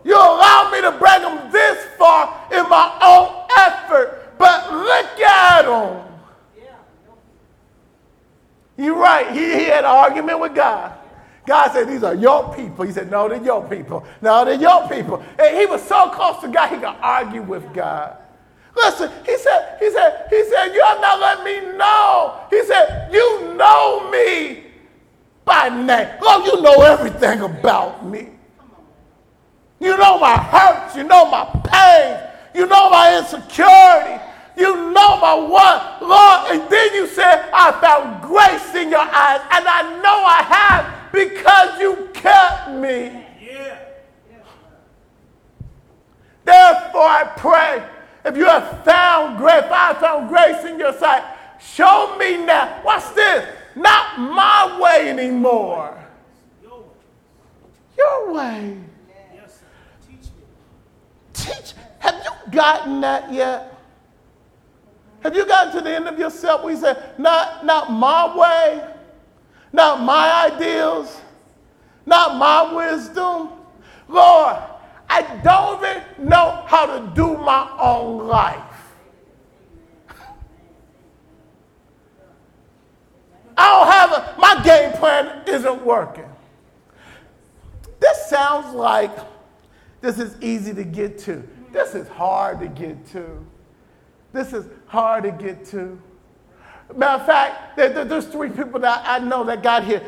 You 0.03 0.15
allowed 0.15 0.71
me 0.71 0.81
to 0.81 0.91
bring 0.91 1.21
them 1.21 1.51
this 1.51 1.85
far 1.97 2.47
in 2.51 2.67
my 2.69 2.97
own 3.01 3.45
effort, 3.59 4.26
but 4.37 4.71
look 4.73 5.19
at 5.19 5.63
them. 5.63 6.03
You're 8.77 8.95
right. 8.95 9.31
He, 9.31 9.39
he 9.39 9.63
had 9.65 9.79
an 9.79 9.85
argument 9.85 10.39
with 10.39 10.53
God. 10.53 10.93
God 11.47 11.71
said, 11.71 11.87
These 11.87 12.03
are 12.03 12.13
your 12.13 12.53
people. 12.53 12.85
He 12.85 12.91
said, 12.91 13.09
No, 13.09 13.27
they're 13.27 13.43
your 13.43 13.67
people. 13.67 14.05
No, 14.21 14.45
they're 14.45 14.53
your 14.53 14.87
people. 14.87 15.23
And 15.39 15.57
he 15.57 15.65
was 15.65 15.81
so 15.81 16.09
close 16.09 16.39
to 16.41 16.47
God, 16.47 16.69
he 16.69 16.75
could 16.75 16.85
argue 16.85 17.41
with 17.41 17.73
God. 17.73 18.17
Listen, 18.77 19.09
he 19.25 19.35
said, 19.37 19.77
he 19.79 19.89
said, 19.89 20.27
he 20.29 20.43
said, 20.45 20.67
you 20.71 20.83
have 20.83 21.01
not 21.01 21.19
let 21.19 21.43
me 21.43 21.77
know. 21.77 22.39
He 22.49 22.63
said, 22.63 23.11
you 23.11 23.55
know 23.55 24.09
me 24.11 24.65
by 25.43 25.69
name. 25.69 26.07
Lord, 26.21 26.45
you 26.45 26.61
know 26.61 26.83
everything 26.83 27.41
about 27.41 28.05
me. 28.05 28.29
You 29.79 29.97
know 29.97 30.19
my 30.19 30.37
hurts. 30.37 30.95
You 30.95 31.03
know 31.03 31.25
my 31.25 31.45
pain. 31.65 32.19
You 32.53 32.67
know 32.67 32.89
my 32.89 33.17
insecurity. 33.17 34.23
You 34.57 34.91
know 34.91 35.19
my 35.19 35.35
what, 35.35 36.01
Lord. 36.01 36.51
And 36.51 36.69
then 36.69 36.93
you 36.95 37.07
said, 37.07 37.49
I 37.53 37.71
found 37.79 38.23
grace 38.23 38.73
in 38.75 38.89
your 38.89 38.99
eyes. 38.99 39.41
And 39.51 39.67
I 39.67 40.01
know 40.01 40.23
I 40.25 40.41
have 40.43 41.11
because 41.11 41.79
you 41.79 42.09
kept 42.13 42.71
me. 42.71 43.23
Yeah. 43.39 43.77
Therefore, 46.43 47.01
I 47.01 47.23
pray, 47.37 47.83
if 48.25 48.35
you 48.35 48.45
have 48.45 48.83
found 48.83 49.37
grace, 49.37 49.63
if 49.63 49.71
I 49.71 49.93
found 49.93 50.29
grace 50.29 50.65
in 50.65 50.79
your 50.79 50.93
sight, 50.93 51.23
show 51.59 52.17
me 52.17 52.37
now. 52.37 52.81
Watch 52.83 53.13
this 53.13 53.47
not 53.77 54.19
my 54.19 54.79
way 54.81 55.09
anymore. 55.09 55.93
Your 57.97 58.33
way. 58.33 58.77
Yes, 59.33 59.59
Teach 60.07 60.29
me. 60.35 60.43
Teach. 61.33 61.73
Have 61.99 62.15
you 62.23 62.51
gotten 62.51 63.01
that 63.01 63.31
yet? 63.31 63.76
Have 65.27 65.35
you 65.35 65.45
gotten 65.45 65.73
to 65.73 65.81
the 65.81 65.93
end 65.93 66.07
of 66.07 66.17
yourself 66.17 66.63
where 66.63 66.73
you 66.73 66.79
say, 66.79 66.95
not, 67.17 67.65
not 67.65 67.91
my 67.91 68.33
way, 68.33 68.81
not 69.73 69.99
my 69.99 70.45
ideals, 70.45 71.19
not 72.05 72.37
my 72.37 72.73
wisdom? 72.73 73.49
Lord, 74.07 74.55
I 75.09 75.23
don't 75.43 75.83
even 75.83 76.29
know 76.29 76.63
how 76.65 76.85
to 76.85 77.13
do 77.13 77.37
my 77.39 77.69
own 77.77 78.25
life. 78.25 78.63
I 83.57 83.67
don't 83.67 83.91
have 83.91 84.11
a, 84.13 84.39
my 84.39 84.63
game 84.63 84.93
plan 84.93 85.43
isn't 85.45 85.85
working. 85.85 86.29
This 87.99 88.29
sounds 88.29 88.73
like 88.73 89.11
this 89.99 90.19
is 90.19 90.41
easy 90.41 90.73
to 90.73 90.85
get 90.85 91.19
to. 91.19 91.45
This 91.73 91.95
is 91.95 92.07
hard 92.07 92.61
to 92.61 92.67
get 92.69 93.05
to. 93.07 93.45
This 94.33 94.53
is 94.53 94.65
hard 94.87 95.23
to 95.23 95.31
get 95.31 95.65
to. 95.67 96.01
Matter 96.95 97.21
of 97.21 97.25
fact, 97.25 97.75
there, 97.75 98.05
there's 98.05 98.27
three 98.27 98.49
people 98.49 98.79
that 98.79 99.03
I 99.05 99.19
know 99.19 99.43
that 99.43 99.61
got 99.61 99.83
here. 99.83 100.01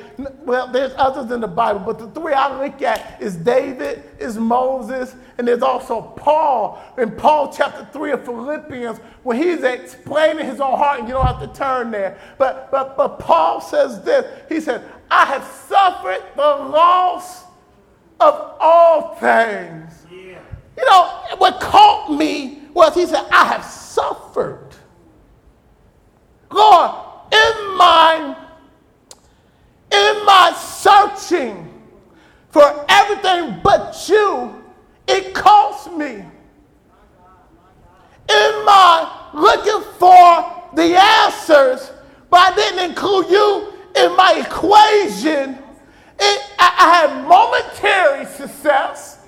Well, 0.46 0.72
there's 0.72 0.94
others 0.96 1.30
in 1.30 1.42
the 1.42 1.48
Bible, 1.48 1.82
but 1.82 2.00
the 2.00 2.08
three 2.18 2.32
I 2.32 2.64
look 2.64 2.82
at 2.82 3.22
is 3.22 3.36
David, 3.36 4.04
is 4.18 4.38
Moses, 4.38 5.14
and 5.38 5.46
there's 5.46 5.62
also 5.62 6.02
Paul. 6.02 6.82
In 6.98 7.12
Paul 7.12 7.52
chapter 7.52 7.88
3 7.92 8.12
of 8.12 8.24
Philippians, 8.24 9.00
when 9.24 9.36
he's 9.36 9.64
explaining 9.64 10.46
his 10.46 10.62
own 10.62 10.78
heart, 10.78 11.00
and 11.00 11.08
you 11.08 11.16
don't 11.16 11.26
have 11.26 11.42
to 11.42 11.60
turn 11.60 11.92
there. 11.92 12.18
But, 12.38 12.72
but, 12.72 12.96
but 12.96 13.20
Paul 13.20 13.60
says 13.60 14.02
this 14.04 14.26
He 14.48 14.62
said, 14.62 14.82
I 15.12 15.26
have 15.26 15.44
suffered 15.44 16.24
the 16.38 16.42
loss 16.42 17.44
of 18.22 18.56
all 18.60 19.16
things. 19.16 19.99
You 20.80 20.86
know, 20.86 21.24
what 21.38 21.60
caught 21.60 22.10
me 22.12 22.62
was 22.74 22.96
he 22.96 23.06
said, 23.06 23.26
I 23.32 23.46
have 23.46 23.66
suffered. 23.66 24.70
Lord, 26.50 26.92
in 27.32 27.78
my 27.78 28.36
in 29.92 30.26
my 30.26 30.54
searching 30.58 31.70
for 32.50 32.86
everything 32.88 33.60
but 33.64 34.08
you, 34.08 34.64
it 35.08 35.34
cost 35.34 35.92
me. 35.92 36.24
In 38.30 38.66
my 38.66 39.30
looking 39.34 39.82
for 39.98 40.70
the 40.76 40.96
answers, 40.98 41.92
but 42.30 42.40
I 42.40 42.56
didn't 42.56 42.92
include 42.92 43.30
you 43.30 43.74
in 43.96 44.16
my 44.16 44.44
equation. 44.46 45.58
It, 46.20 46.52
I, 46.60 46.74
I 46.78 47.08
had 47.08 47.28
momentary 47.28 48.26
success. 48.26 49.19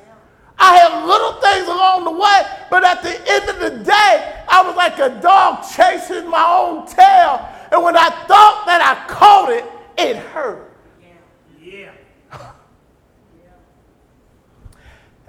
I 0.64 0.76
had 0.76 1.08
little 1.08 1.34
things 1.42 1.68
along 1.68 2.04
the 2.04 2.12
way, 2.12 2.44
but 2.70 2.84
at 2.84 3.02
the 3.02 3.20
end 3.32 3.50
of 3.50 3.60
the 3.60 3.84
day, 3.84 4.44
I 4.48 4.62
was 4.64 4.76
like 4.76 5.00
a 5.00 5.10
dog 5.20 5.66
chasing 5.76 6.30
my 6.30 6.46
own 6.46 6.86
tail. 6.86 7.50
And 7.72 7.84
when 7.84 7.98
I 7.98 8.10
thought 8.28 8.66
that 8.68 8.80
I 8.80 9.12
caught 9.12 9.50
it, 9.50 9.66
it 9.98 10.18
hurt. 10.18 10.72
Yeah. 11.60 11.92
yeah. 12.38 12.52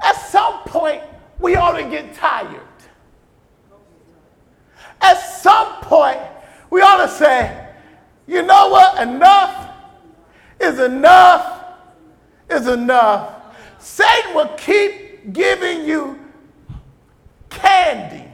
At 0.03 0.17
some 0.17 0.65
point, 0.65 1.03
we 1.39 1.57
ought 1.57 1.79
to 1.79 1.85
get 1.85 2.13
tired. 2.13 2.61
At 5.01 5.15
some 5.15 5.81
point, 5.81 6.21
we 6.69 6.83
ought 6.83 7.07
to 7.07 7.09
say, 7.09 7.69
you 8.27 8.43
know 8.43 8.69
what? 8.69 9.01
Enough 9.01 9.71
is 10.61 10.79
enough 10.79 11.65
is 12.51 12.69
enough. 12.69 13.57
Satan 13.79 14.35
will 14.35 14.55
keep 14.59 15.02
giving 15.33 15.85
you 15.85 16.19
candy 17.51 18.29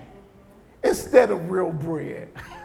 instead 0.83 1.31
of 1.31 1.51
real 1.51 1.71
bread. 1.71 2.29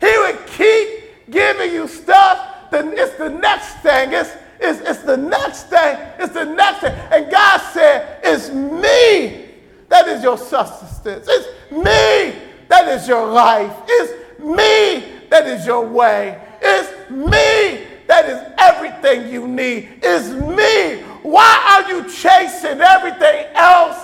he 0.00 0.18
would 0.18 0.46
keep 0.46 1.30
giving 1.30 1.72
you 1.72 1.88
stuff, 1.88 2.70
then 2.70 2.92
it's 2.96 3.16
the 3.16 3.28
next 3.30 3.74
thing. 3.82 4.12
It's, 4.12 4.30
it's, 4.60 4.80
it's 4.80 5.02
the 5.02 5.16
next 5.16 5.64
thing. 5.64 5.98
It's 6.18 6.32
the 6.32 6.44
next 6.44 6.80
thing. 6.80 6.92
And 7.10 7.30
God 7.30 7.58
said, 7.72 8.20
It's 8.22 8.50
me 8.50 9.48
that 9.88 10.08
is 10.08 10.22
your 10.22 10.38
sustenance. 10.38 11.26
It's 11.28 11.48
me 11.70 12.40
that 12.68 12.88
is 12.88 13.06
your 13.06 13.26
life. 13.26 13.76
It's 13.86 14.40
me 14.40 15.26
that 15.30 15.46
is 15.46 15.66
your 15.66 15.86
way. 15.86 16.40
It's 16.60 17.10
me 17.10 17.86
that 18.06 18.28
is 18.28 18.52
everything 18.58 19.32
you 19.32 19.46
need. 19.46 20.00
It's 20.02 20.30
me. 20.30 21.13
Why 21.24 21.80
are 21.82 21.90
you 21.90 22.02
chasing 22.12 22.82
everything 22.82 23.46
else 23.54 23.96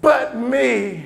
but 0.00 0.38
me? 0.38 1.04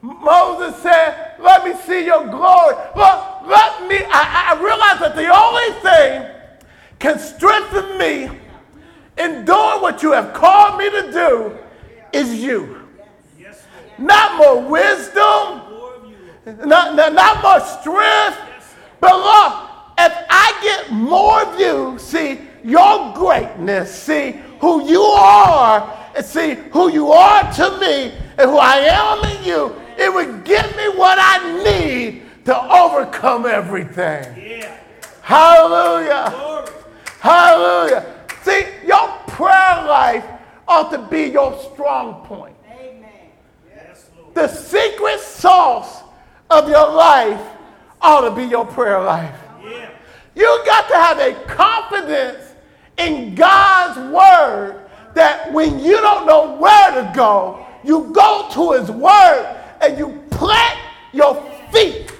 Moses 0.00 0.80
said, 0.80 1.34
Let 1.40 1.64
me 1.64 1.74
see 1.84 2.06
your 2.06 2.24
glory. 2.28 2.76
Look, 2.94 3.42
let 3.46 3.88
me. 3.88 3.96
I, 4.06 4.54
I 4.54 4.62
realize 4.62 5.00
that 5.00 5.16
the 5.16 5.26
only 5.26 5.80
thing 5.80 6.30
can 7.00 7.18
strengthen 7.18 7.98
me 7.98 8.30
in 9.18 9.44
doing 9.44 9.80
what 9.80 10.04
you 10.04 10.12
have 10.12 10.32
called 10.32 10.78
me 10.78 10.88
to 10.90 11.10
do 11.10 11.58
is 12.12 12.36
you. 12.36 12.78
Not 13.98 14.36
more 14.36 14.62
wisdom, 14.70 15.62
not, 16.64 16.94
not, 16.94 17.12
not 17.12 17.42
more 17.42 17.58
strength, 17.58 18.38
but 19.00 19.16
look, 19.16 19.68
if 19.98 20.26
I 20.30 20.58
get 20.62 20.92
more 20.92 21.42
of 21.42 21.58
you, 21.58 21.98
see 21.98 22.38
your 22.64 23.12
greatness, 23.14 23.92
see 23.92 24.40
who 24.60 24.84
you 24.88 25.02
are, 25.02 26.10
and 26.14 26.24
see 26.24 26.54
who 26.72 26.90
you 26.90 27.12
are 27.12 27.52
to 27.52 27.78
me 27.78 28.12
and 28.38 28.50
who 28.50 28.56
I 28.56 28.76
am 28.78 29.24
in 29.36 29.44
you, 29.44 29.74
it 29.98 30.12
would 30.12 30.44
give 30.44 30.76
me 30.76 30.88
what 30.96 31.18
I 31.20 31.62
need 31.64 32.22
to 32.44 32.56
overcome 32.56 33.46
everything. 33.46 34.34
Yeah. 34.36 34.78
Hallelujah. 35.22 36.30
Glory. 36.30 36.70
Hallelujah. 37.20 38.14
See, 38.42 38.66
your 38.86 39.08
prayer 39.28 39.86
life 39.86 40.24
ought 40.66 40.90
to 40.90 40.98
be 41.08 41.24
your 41.30 41.58
strong 41.72 42.24
point. 42.26 42.56
Amen. 42.66 43.30
Yes, 43.68 44.08
the 44.34 44.48
secret 44.48 45.20
sauce 45.20 46.02
of 46.50 46.68
your 46.68 46.92
life 46.92 47.40
ought 48.00 48.28
to 48.28 48.34
be 48.34 48.44
your 48.44 48.66
prayer 48.66 49.02
life. 49.02 49.38
Yeah. 49.62 49.90
You 50.34 50.62
got 50.66 50.88
to 50.88 50.94
have 50.94 51.18
a 51.18 51.34
confidence 51.46 52.51
in 53.02 53.34
God's 53.34 53.98
word 54.12 54.88
that 55.14 55.52
when 55.52 55.80
you 55.80 55.96
don't 56.00 56.26
know 56.26 56.56
where 56.56 56.90
to 56.90 57.12
go, 57.14 57.66
you 57.84 58.10
go 58.12 58.48
to 58.52 58.72
his 58.80 58.90
word 58.90 59.56
and 59.80 59.98
you 59.98 60.22
plant 60.30 60.78
your 61.12 61.34
feet 61.72 62.12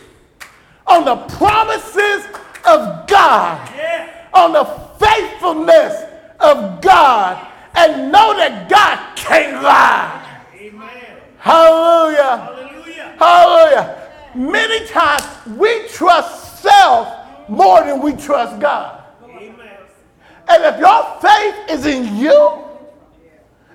on 0.87 1.05
the 1.05 1.17
promises 1.37 2.27
of 2.65 3.07
God, 3.07 3.71
yeah. 3.77 4.29
on 4.35 4.53
the 4.53 4.65
faithfulness 4.99 6.05
of 6.41 6.81
God, 6.81 7.49
and 7.75 8.13
know 8.13 8.37
that 8.37 8.69
God 8.69 9.17
can't 9.17 9.63
lie. 9.63 10.45
Amen. 10.55 10.91
Hallelujah. 11.39 12.37
Hallelujah. 12.37 13.15
Hallelujah. 13.19 14.11
Many 14.35 14.87
times 14.89 15.25
we 15.57 15.87
trust 15.89 16.63
self 16.63 17.09
more 17.49 17.85
than 17.85 18.01
we 18.03 18.13
trust 18.13 18.61
God. 18.61 19.02
And 20.53 20.65
if 20.65 20.79
your 20.79 21.21
faith 21.23 21.71
is 21.71 21.87
in 21.87 22.15
you 22.19 22.63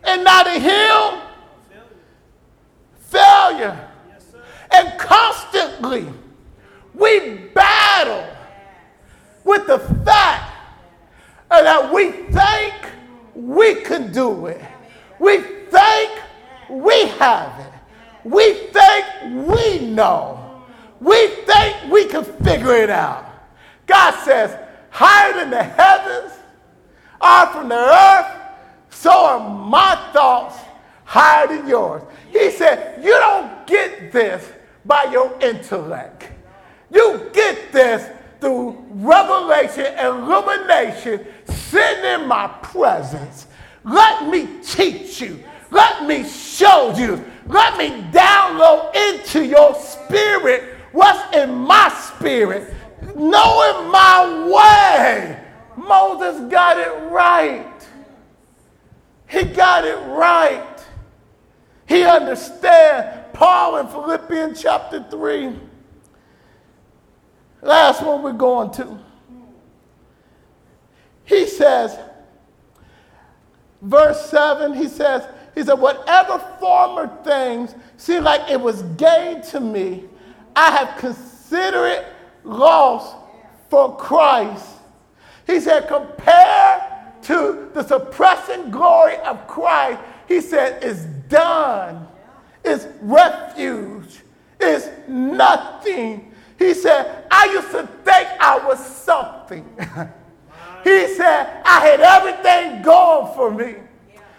and 0.03 0.23
not 0.23 0.45
in 0.45 0.61
Him, 0.61 1.21
failure. 2.99 3.89
And 4.71 4.99
constantly 4.99 6.05
we 6.93 7.37
battle 7.55 8.27
with 9.43 9.65
the 9.65 9.79
fact 10.05 10.53
that 11.49 11.91
we 11.91 12.11
think 12.11 12.75
we 13.33 13.81
can 13.81 14.11
do 14.11 14.45
it. 14.45 14.61
We 15.17 15.39
think 15.39 16.11
we 16.69 17.07
have 17.17 17.59
it. 17.59 17.73
We 18.23 18.53
think 18.53 19.47
we 19.47 19.79
know. 19.79 20.63
We 20.99 21.27
think 21.27 21.91
we 21.91 22.05
can 22.05 22.23
figure 22.23 22.73
it 22.73 22.91
out. 22.91 23.25
God 23.87 24.11
says, 24.23 24.55
higher 24.91 25.33
than 25.33 25.49
the 25.49 25.63
heavens 25.63 26.36
are 27.21 27.47
from 27.47 27.69
the 27.69 27.75
earth, 27.75 28.25
so 28.89 29.11
are 29.11 29.49
my 29.49 29.95
thoughts 30.13 30.57
higher 31.03 31.47
than 31.47 31.67
yours. 31.67 32.03
He 32.31 32.51
said, 32.51 33.03
You 33.03 33.11
don't 33.11 33.65
get 33.67 34.11
this 34.11 34.51
by 34.85 35.05
your 35.11 35.37
intellect. 35.41 36.29
You 36.91 37.29
get 37.33 37.71
this 37.71 38.09
through 38.39 38.77
revelation 38.91 39.85
illumination, 39.97 41.25
sitting 41.45 42.21
in 42.21 42.27
my 42.27 42.47
presence. 42.61 43.47
Let 43.83 44.27
me 44.27 44.47
teach 44.63 45.21
you. 45.21 45.43
Let 45.71 46.05
me 46.05 46.23
show 46.27 46.93
you. 46.97 47.23
Let 47.47 47.77
me 47.77 47.89
download 48.11 48.95
into 48.95 49.45
your 49.45 49.73
spirit 49.75 50.75
what's 50.91 51.35
in 51.35 51.53
my 51.55 51.89
spirit, 51.89 52.73
knowing 53.15 53.91
my 53.91 54.47
way. 54.51 55.46
Moses 55.77 56.51
got 56.51 56.77
it 56.77 57.11
right. 57.11 57.87
He 59.29 59.43
got 59.43 59.85
it 59.85 59.97
right. 60.07 60.85
He 61.85 62.03
understands. 62.03 63.25
Paul 63.33 63.77
in 63.77 63.87
Philippians 63.87 64.59
chapter 64.59 65.05
3. 65.11 65.55
Last 67.61 68.03
one 68.03 68.23
we're 68.23 68.33
going 68.33 68.71
to. 68.71 68.99
He 71.23 71.45
says, 71.45 71.97
verse 73.81 74.29
7, 74.29 74.73
he 74.73 74.87
says, 74.87 75.27
he 75.53 75.63
said, 75.63 75.73
whatever 75.73 76.39
former 76.59 77.11
things 77.23 77.75
seem 77.97 78.23
like 78.23 78.49
it 78.49 78.59
was 78.59 78.81
gain 78.97 79.41
to 79.43 79.59
me, 79.59 80.05
I 80.55 80.71
have 80.71 80.97
considered 80.97 81.87
it 81.87 82.05
loss 82.43 83.13
for 83.69 83.95
Christ. 83.97 84.76
He 85.47 85.61
said, 85.61 85.87
compared 85.87 86.83
to 87.23 87.69
the 87.73 87.81
suppressing 87.81 88.69
glory 88.69 89.17
of 89.19 89.47
Christ, 89.47 90.01
he 90.27 90.41
said, 90.41 90.83
is 90.83 91.05
done, 91.29 92.07
is 92.63 92.87
refuge, 93.01 94.23
is 94.59 94.89
nothing. 95.07 96.33
He 96.59 96.73
said, 96.73 97.25
I 97.31 97.45
used 97.45 97.71
to 97.71 97.87
think 98.03 98.27
I 98.39 98.59
was 98.67 98.85
something. 98.85 99.65
he 100.83 101.07
said, 101.15 101.61
I 101.65 101.79
had 101.79 102.01
everything 102.01 102.81
going 102.81 103.33
for 103.33 103.49
me. 103.49 103.75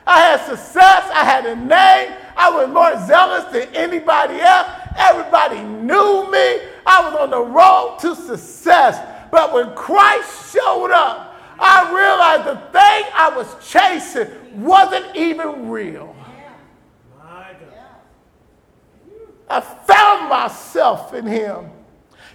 I 0.06 0.20
had 0.20 0.46
success, 0.46 1.10
I 1.12 1.24
had 1.24 1.46
a 1.46 1.56
name, 1.56 2.16
I 2.38 2.50
was 2.50 2.68
more 2.68 2.96
zealous 3.06 3.44
than 3.52 3.74
anybody 3.74 4.40
else. 4.40 4.68
Everybody 4.96 5.60
knew 5.60 6.30
me. 6.30 6.60
I 6.86 7.02
was 7.02 7.14
on 7.14 7.30
the 7.30 7.40
road 7.40 7.98
to 8.00 8.14
success. 8.14 9.17
But 9.30 9.52
when 9.52 9.74
Christ 9.74 10.52
showed 10.52 10.90
up, 10.90 11.36
I 11.58 11.92
realized 11.92 12.44
the 12.44 12.56
thing 12.72 13.10
I 13.14 13.32
was 13.34 13.68
chasing 13.68 14.64
wasn't 14.64 15.16
even 15.16 15.68
real. 15.68 16.14
I 19.50 19.60
found 19.60 20.28
myself 20.28 21.14
in 21.14 21.26
him. 21.26 21.70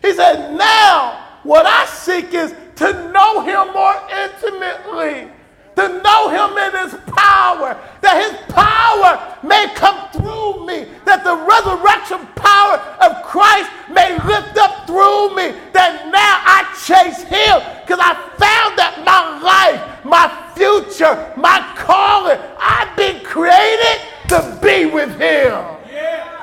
He 0.01 0.13
said, 0.13 0.55
Now 0.55 1.23
what 1.43 1.65
I 1.65 1.85
seek 1.85 2.33
is 2.33 2.53
to 2.77 3.11
know 3.11 3.41
him 3.41 3.73
more 3.73 3.95
intimately, 4.09 5.31
to 5.75 6.01
know 6.01 6.29
him 6.29 6.57
in 6.57 6.71
his 6.83 6.99
power, 7.07 7.77
that 8.01 8.15
his 8.21 8.35
power 8.53 9.37
may 9.41 9.67
come 9.75 10.09
through 10.11 10.65
me, 10.65 10.87
that 11.05 11.23
the 11.23 11.35
resurrection 11.35 12.27
power 12.35 12.77
of 13.01 13.23
Christ 13.23 13.69
may 13.89 14.13
lift 14.25 14.57
up 14.57 14.85
through 14.85 15.35
me, 15.35 15.57
that 15.73 16.09
now 16.11 16.41
I 16.45 16.63
chase 16.85 17.23
him 17.23 17.61
because 17.81 17.99
I 17.99 18.13
found 18.37 18.77
that 18.77 19.01
my 19.05 19.39
life, 19.41 19.81
my 20.05 20.29
future, 20.53 21.33
my 21.37 21.59
calling, 21.75 22.39
I've 22.59 22.95
been 22.95 23.23
created 23.23 24.01
to 24.29 24.59
be 24.61 24.85
with 24.85 25.09
him. 25.19 25.73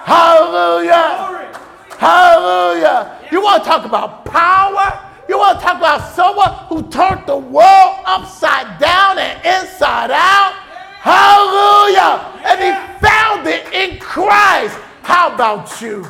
Hallelujah. 0.05 1.55
Hallelujah. 1.99 3.20
You 3.31 3.43
want 3.43 3.62
to 3.62 3.68
talk 3.68 3.85
about 3.85 4.24
power? 4.24 5.09
You 5.31 5.39
want 5.39 5.61
to 5.61 5.64
talk 5.64 5.76
about 5.76 6.12
someone 6.12 6.51
who 6.66 6.91
turned 6.91 7.24
the 7.24 7.37
world 7.37 7.99
upside 8.05 8.81
down 8.81 9.16
and 9.16 9.39
inside 9.47 10.11
out? 10.11 10.55
Hallelujah. 10.99 12.43
And 12.45 12.59
he 12.61 12.99
found 12.99 13.47
it 13.47 13.72
in 13.72 14.01
Christ. 14.01 14.76
How 15.03 15.33
about 15.33 15.81
you? 15.81 16.05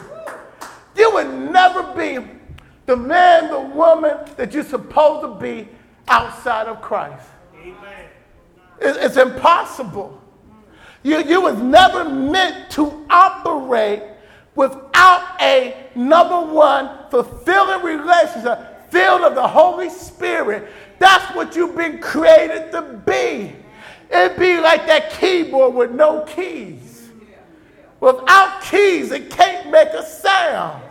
You 0.97 1.12
would 1.12 1.35
never 1.53 1.83
be 1.95 2.27
the 2.87 2.97
man, 2.97 3.51
the 3.51 3.61
woman 3.61 4.16
that 4.39 4.55
you're 4.55 4.64
supposed 4.64 5.21
to 5.27 5.39
be 5.39 5.68
outside 6.09 6.66
of 6.66 6.81
Christ. 6.81 7.29
Amen. 7.61 8.09
It's 8.81 9.18
impossible. 9.18 10.18
You, 11.03 11.23
you 11.25 11.43
was 11.43 11.59
never 11.59 12.09
meant 12.09 12.71
to 12.71 13.05
operate 13.11 14.03
without 14.55 15.39
a 15.43 15.91
number 15.95 16.41
one 16.41 17.11
fulfilling 17.11 17.85
relationship 17.85 18.70
filled 18.91 19.22
of 19.22 19.34
the 19.34 19.47
Holy 19.47 19.88
Spirit. 19.91 20.68
That's 20.99 21.34
what 21.34 21.57
you've 21.57 21.76
been 21.76 21.99
created 22.01 22.70
to 22.72 22.82
be. 23.07 23.57
It'd 24.11 24.38
be 24.38 24.59
like 24.61 24.86
that 24.86 25.11
keyboard 25.12 25.74
with 25.74 25.93
no 25.93 26.22
keys. 26.22 27.09
Without 28.01 28.62
keys, 28.62 29.12
it 29.12 29.30
can't 29.30 29.70
make 29.70 29.88
a 29.88 30.05
sound. 30.05 30.82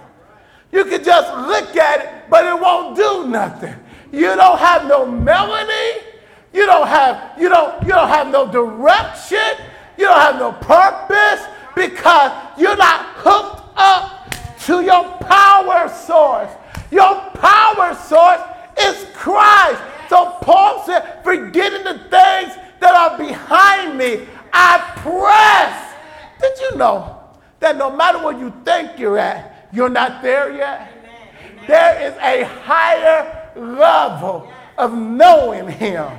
You 0.72 0.86
can 0.86 1.04
just 1.04 1.34
look 1.48 1.76
at 1.76 2.02
it, 2.02 2.30
but 2.30 2.46
it 2.46 2.60
won't 2.60 2.96
do 2.96 3.28
nothing. 3.28 3.76
You 4.12 4.36
don't 4.36 4.60
have 4.60 4.88
no 4.88 5.06
melody. 5.06 6.06
You 6.54 6.66
don't 6.66 6.88
have, 6.88 7.40
you 7.40 7.50
don't, 7.50 7.82
you 7.84 7.90
don't 7.90 8.08
have 8.08 8.28
no 8.28 8.52
direction. 8.52 9.66
You 9.98 10.06
don't 10.06 10.20
have 10.20 10.40
no 10.40 10.52
purpose 10.54 11.46
because 11.76 12.32
you're 12.58 12.78
not 12.78 13.06
hooked 13.16 13.74
up 13.76 14.34
to 14.66 14.82
your 14.82 15.04
power 15.18 15.90
source. 15.90 16.52
Your 16.92 17.16
power 17.34 17.96
source 17.96 18.42
is 18.80 19.06
Christ. 19.14 19.82
So 20.10 20.38
Paul 20.42 20.84
said, 20.86 21.24
forgetting 21.24 21.84
the 21.84 22.00
things 22.10 22.56
that 22.80 22.94
are 22.94 23.18
behind 23.18 23.98
me, 23.98 24.28
I 24.52 24.80
press. 24.98 25.96
Did 26.42 26.60
you 26.60 26.78
know 26.78 27.20
that 27.60 27.78
no 27.78 27.96
matter 27.96 28.20
what 28.20 28.40
you 28.40 28.54
think 28.66 28.98
you're 28.98 29.18
at, 29.18 29.70
you're 29.72 29.90
not 29.90 30.24
there 30.24 30.56
yet? 30.56 30.92
There 31.68 32.02
is 32.02 32.16
a 32.18 32.44
higher 32.44 33.52
level 33.56 34.52
of 34.78 34.98
knowing 34.98 35.68
Him. 35.68 36.10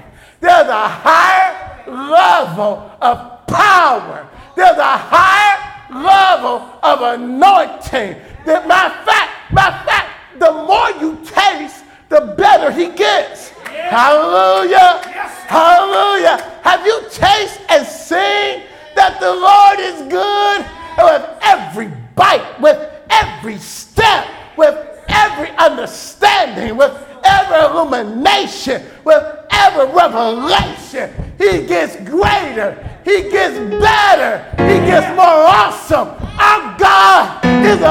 There's 0.40 0.68
a 0.68 0.88
higher 0.88 1.90
level 1.90 2.90
of 3.00 3.46
power. 3.46 4.28
There's 4.54 4.78
a 4.78 4.96
higher 4.96 5.70
level 5.90 6.78
of 6.82 7.00
anointing. 7.20 8.16
That 8.46 8.68
my 8.68 8.88
fact, 9.04 9.52
my 9.52 9.70
fact, 9.84 10.09
the 10.40 10.50
more 10.50 10.90
you 11.00 11.16
taste, 11.24 11.84
the 12.08 12.34
better 12.36 12.72
he 12.72 12.88
gets. 12.88 13.52
Yeah. 13.66 13.90
Hallelujah. 13.90 15.00
Yes. 15.06 15.32
Hallelujah. 15.46 16.60
Have 16.62 16.84
you 16.84 17.02
tasted 17.10 17.64
and 17.70 17.86
seen 17.86 18.64
that 18.96 19.20
the 19.20 19.32
Lord 19.32 19.78
is 19.78 20.10
good? 20.10 20.66
with 21.04 21.22
every 21.42 21.90
bite, 22.14 22.60
with 22.60 22.78
every 23.10 23.58
step, 23.58 24.26
with 24.56 24.74
every 25.08 25.50
understanding, 25.50 26.76
with 26.76 26.92
every 27.24 27.58
illumination, 27.58 28.82
with 29.04 29.22
every 29.50 29.86
revelation, 29.92 31.12
he 31.38 31.66
gets 31.66 31.96
greater. 32.08 32.86
He 33.04 33.30
gets 33.30 33.58
better. 33.80 34.44
He 34.62 34.78
gets 34.86 35.08
more 35.16 35.26
awesome. 35.26 36.08
Our 36.38 36.78
God 36.78 37.44
is 37.64 37.78
an 37.78 37.84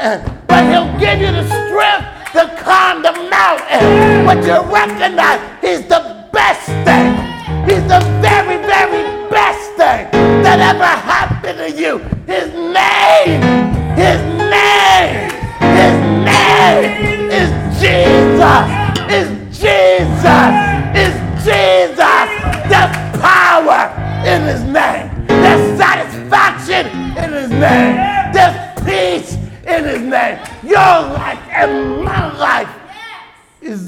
mountain. 0.00 0.44
But 0.46 0.64
He'll 0.64 0.98
give 0.98 1.20
you 1.20 1.32
the 1.32 1.44
strength 1.46 2.32
to 2.32 2.62
climb 2.62 3.02
the 3.02 3.12
mountain. 3.28 4.24
But 4.26 4.44
you 4.44 4.72
recognize 4.72 5.40
He's 5.60 5.86
the 5.86 6.28
best 6.32 6.66
thing. 6.66 7.16
He's 7.64 7.82
the 7.88 8.00
very, 8.20 8.56
very 8.66 9.30
best 9.30 9.70
thing 9.76 10.10
that 10.42 10.60
ever 10.60 10.84
happened 10.84 11.58
to 11.58 11.70
you. 11.70 11.98
His 12.26 12.52
name, 12.54 13.59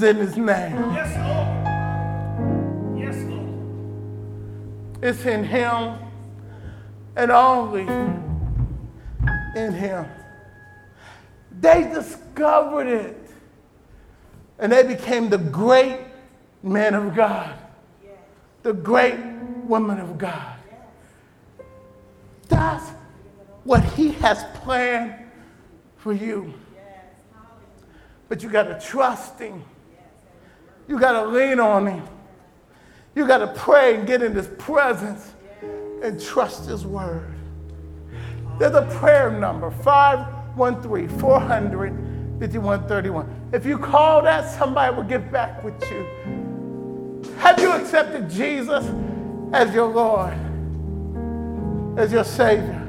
is 0.03 0.09
in 0.09 0.17
His 0.17 0.37
name. 0.37 0.93
Yes, 0.93 1.15
Lord. 1.17 2.99
Yes, 2.99 3.15
Lord. 3.29 3.49
It's 5.01 5.25
in 5.25 5.43
Him 5.43 5.97
and 7.15 7.31
only 7.31 7.87
in 9.55 9.73
Him. 9.73 10.05
They 11.59 11.83
discovered 11.83 12.87
it 12.87 13.17
and 14.59 14.71
they 14.71 14.83
became 14.83 15.29
the 15.29 15.37
great 15.37 15.99
men 16.61 16.93
of 16.93 17.15
God, 17.15 17.53
the 18.63 18.73
great 18.73 19.19
women 19.65 19.99
of 19.99 20.17
God. 20.17 20.57
That's 22.49 22.89
what 23.63 23.83
He 23.83 24.11
has 24.13 24.43
planned 24.55 25.15
for 25.97 26.13
you. 26.13 26.53
But 28.29 28.41
you 28.41 28.49
got 28.49 28.63
to 28.63 28.79
trust 28.79 29.39
Him, 29.39 29.63
you 30.87 30.99
got 30.99 31.13
to 31.23 31.27
lean 31.27 31.59
on 31.59 31.87
Him. 31.87 32.07
You 33.15 33.27
got 33.27 33.39
to 33.39 33.47
pray 33.47 33.95
and 33.95 34.07
get 34.07 34.21
in 34.21 34.33
His 34.33 34.47
presence 34.57 35.33
and 36.03 36.21
trust 36.21 36.65
His 36.65 36.85
word. 36.85 37.33
There's 38.59 38.75
a 38.75 38.85
prayer 38.99 39.31
number 39.31 39.71
513 39.71 41.19
400 41.19 42.13
5131. 42.39 43.49
If 43.53 43.65
you 43.65 43.77
call 43.77 44.21
that, 44.23 44.49
somebody 44.49 44.95
will 44.95 45.03
get 45.03 45.31
back 45.31 45.63
with 45.63 45.81
you. 45.89 47.21
Have 47.37 47.59
you 47.59 47.71
accepted 47.71 48.29
Jesus 48.29 48.85
as 49.53 49.73
your 49.73 49.87
Lord, 49.87 50.33
as 51.97 52.11
your 52.11 52.23
Savior? 52.23 52.79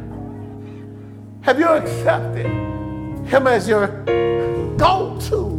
Have 1.42 1.58
you 1.58 1.68
accepted 1.68 2.46
Him 3.26 3.46
as 3.46 3.68
your 3.68 3.86
go 4.76 5.18
to, 5.28 5.53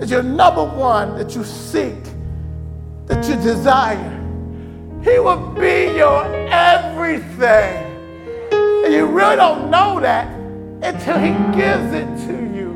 as 0.00 0.10
your 0.10 0.22
number 0.22 0.64
one 0.64 1.16
that 1.18 1.34
you 1.34 1.44
seek? 1.44 1.94
that 3.06 3.28
you 3.28 3.36
desire. 3.36 4.10
He 5.02 5.18
will 5.18 5.52
be 5.52 5.96
your 5.96 6.24
everything. 6.48 7.92
And 8.50 8.92
you 8.92 9.06
really 9.06 9.36
don't 9.36 9.70
know 9.70 10.00
that 10.00 10.28
until 10.82 11.18
He 11.18 11.30
gives 11.56 11.92
it 11.92 12.06
to 12.26 12.32
you. 12.54 12.72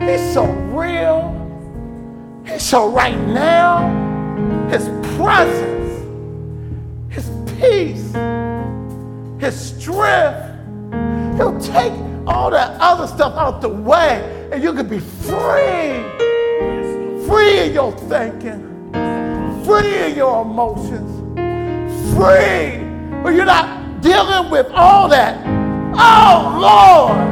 He's 0.00 0.32
so 0.32 0.44
real. 0.44 1.38
He's 2.46 2.62
so 2.62 2.90
right 2.90 3.18
now. 3.18 4.00
His 4.68 4.88
presence, 5.16 6.04
His 7.08 7.28
peace, 7.58 8.12
His 9.40 9.56
strength. 9.56 10.48
He'll 11.36 11.58
take 11.60 11.92
all 12.26 12.50
that 12.50 12.80
other 12.80 13.06
stuff 13.06 13.34
out 13.34 13.60
the 13.60 13.68
way 13.68 14.41
and 14.52 14.62
you 14.62 14.72
can 14.72 14.88
be 14.88 14.98
free. 14.98 16.02
Free 17.26 17.60
in 17.60 17.72
your 17.72 17.92
thinking 17.92 18.72
free 19.64 20.10
in 20.10 20.16
your 20.16 20.42
emotions, 20.42 21.10
free, 22.14 22.82
but 23.22 23.30
you're 23.30 23.44
not 23.44 24.00
dealing 24.00 24.50
with 24.50 24.66
all 24.72 25.08
that, 25.08 25.38
oh 25.94 26.58
Lord, 26.60 27.28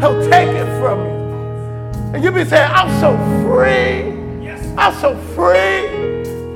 He'll 0.00 0.30
take 0.30 0.48
it 0.48 0.80
from 0.80 0.98
you. 1.00 2.14
And 2.14 2.24
you'll 2.24 2.32
be 2.32 2.44
saying, 2.44 2.70
I'm 2.72 2.88
so 3.00 3.16
free. 3.44 4.16
I'm 4.76 4.94
so 5.00 5.16
free. 5.34 5.88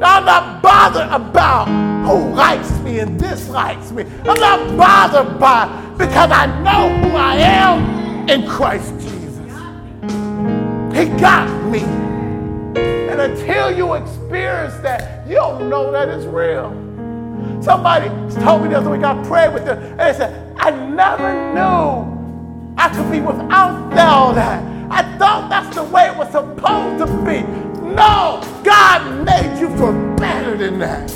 I'm 0.01 0.25
not 0.25 0.63
bothered 0.63 1.09
about 1.09 1.67
who 2.07 2.35
likes 2.35 2.71
me 2.81 3.01
and 3.01 3.19
dislikes 3.19 3.91
me. 3.91 4.05
I'm 4.25 4.39
not 4.41 4.77
bothered 4.77 5.39
by 5.39 5.67
because 5.99 6.31
I 6.31 6.47
know 6.63 7.09
who 7.09 7.17
I 7.17 7.37
am 7.37 8.02
in 8.29 8.47
Christ 8.47 8.93
Jesus. 9.01 9.39
He 10.95 11.07
got 11.21 11.49
me. 11.71 11.81
And 11.81 13.21
until 13.21 13.71
you 13.71 13.95
experience 13.95 14.75
that, 14.83 15.27
you 15.29 15.35
don't 15.35 15.69
know 15.69 15.91
that 15.93 16.09
it's 16.09 16.25
real. 16.27 16.71
Somebody 17.63 18.09
told 18.43 18.63
me 18.63 18.69
the 18.69 18.79
other 18.79 18.91
week, 18.91 19.05
I 19.05 19.23
prayed 19.25 19.53
with 19.53 19.65
them, 19.65 19.79
and 19.83 20.01
they 20.01 20.13
said, 20.13 20.57
I 20.57 20.71
never 20.71 21.33
knew 21.55 22.75
I 22.77 22.89
could 22.89 23.11
be 23.11 23.21
without 23.21 23.99
all 23.99 24.33
that. 24.35 24.63
I 24.91 25.03
thought 25.19 25.49
that's 25.49 25.75
the 25.75 25.85
way 25.85 26.09
it 26.09 26.17
was 26.17 26.31
supposed 26.31 26.99
to 26.99 27.07
be. 27.25 27.43
No, 27.95 28.43
God 28.65 29.25
made 29.25 29.61
you 29.61 29.69
for 29.77 29.93
better 30.17 30.57
than 30.57 30.79
that. 30.81 31.11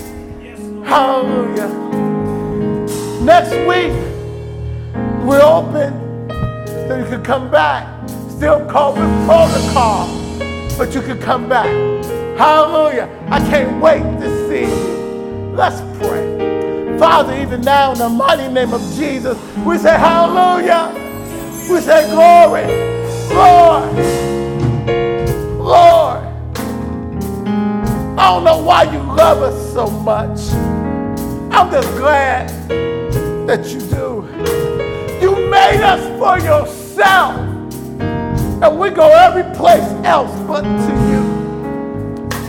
Hallelujah. 0.86 1.68
Next 3.22 3.50
week, 3.66 3.92
we're 5.26 5.42
open 5.42 6.05
so 6.88 6.96
you 6.96 7.04
can 7.04 7.22
come 7.22 7.50
back. 7.50 8.08
Still 8.30 8.60
COVID 8.66 9.26
protocol, 9.26 10.06
but 10.76 10.94
you 10.94 11.02
can 11.02 11.20
come 11.20 11.48
back. 11.48 11.66
Hallelujah. 12.38 13.08
I 13.30 13.40
can't 13.40 13.80
wait 13.80 14.02
to 14.20 14.48
see 14.48 14.64
you. 14.64 15.52
Let's 15.54 15.80
pray. 15.98 16.98
Father, 16.98 17.34
even 17.40 17.62
now 17.62 17.92
in 17.92 17.98
the 17.98 18.08
mighty 18.08 18.48
name 18.52 18.72
of 18.72 18.80
Jesus, 18.94 19.38
we 19.64 19.78
say 19.78 19.98
hallelujah. 19.98 20.92
We 21.70 21.80
say 21.80 22.08
glory. 22.10 22.66
Lord. 23.34 23.92
Lord. 25.58 26.22
I 28.18 28.30
don't 28.30 28.44
know 28.44 28.62
why 28.62 28.84
you 28.84 28.98
love 28.98 29.42
us 29.42 29.72
so 29.72 29.88
much. 29.90 30.52
I'm 31.52 31.70
just 31.70 31.88
glad 31.96 32.48
that 33.46 33.66
you 33.68 33.80
do. 33.80 34.15
Us 35.86 36.02
for 36.18 36.44
yourself. 36.44 37.36
And 38.60 38.78
we 38.78 38.90
go 38.90 39.08
every 39.08 39.44
place 39.54 39.88
else 40.04 40.32
but 40.48 40.62
to 40.62 40.92
you. 41.10 41.22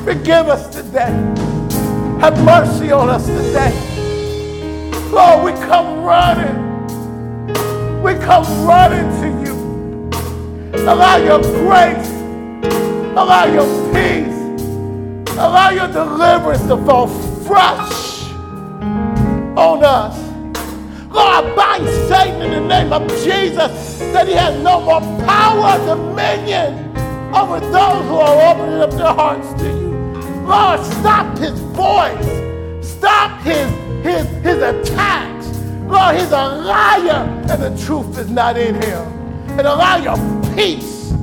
Forgive 0.04 0.48
us 0.48 0.68
today. 0.76 1.12
Have 2.20 2.44
mercy 2.44 2.92
on 2.92 3.10
us 3.10 3.28
today. 3.28 3.74
Lord, 5.12 5.46
we 5.46 5.52
come 5.68 6.04
running. 6.04 6.58
We 8.02 8.16
come 8.16 8.46
running 8.66 9.08
to 9.22 9.28
you. 9.46 9.56
Allow 10.90 11.18
your 11.18 11.40
grace. 11.42 12.10
Allow 13.16 13.46
your 13.46 13.68
peace. 13.94 14.38
Allow 15.38 15.70
your 15.70 15.88
deliverance 15.90 16.64
to 16.64 16.78
fall 16.86 17.08
fresh 17.46 18.32
on 19.56 19.84
us. 19.84 20.18
Lord, 21.12 21.46
I 21.46 21.56
bind 21.56 21.88
Satan 22.10 22.27
Jesus 23.48 24.00
that 24.00 24.28
he 24.28 24.34
has 24.34 24.62
no 24.62 24.82
more 24.82 25.00
power, 25.26 25.78
dominion 25.86 26.74
over 27.34 27.60
those 27.60 28.04
who 28.06 28.16
are 28.16 28.52
opening 28.52 28.82
up 28.82 28.91
their 28.91 29.14
hearts 29.14 29.54
to 29.62 29.68
you. 29.68 29.88
Lord, 30.45 30.84
stop 30.86 31.38
his 31.38 31.58
voice. 31.72 32.86
Stop 32.86 33.41
his, 33.41 33.70
his, 34.04 34.28
his 34.43 34.62
attacks. 34.62 35.48
Lord, 35.88 36.16
he's 36.16 36.32
a 36.32 36.48
liar 36.48 37.26
and 37.50 37.62
the 37.64 37.86
truth 37.86 38.18
is 38.18 38.30
not 38.30 38.58
in 38.58 38.76
him. 38.76 39.06
And 39.58 39.62
allow 39.62 39.95
your 39.98 40.18
peace, 40.56 41.14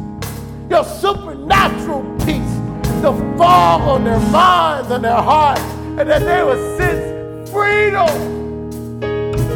your 0.70 0.84
supernatural 0.84 2.02
peace 2.20 2.54
to 3.02 3.12
fall 3.36 3.82
on 3.82 4.04
their 4.04 4.20
minds 4.30 4.90
and 4.90 5.04
their 5.04 5.12
hearts 5.12 5.60
and 5.60 6.08
that 6.08 6.20
they 6.20 6.42
will 6.42 6.78
sense 6.78 7.50
freedom 7.50 8.34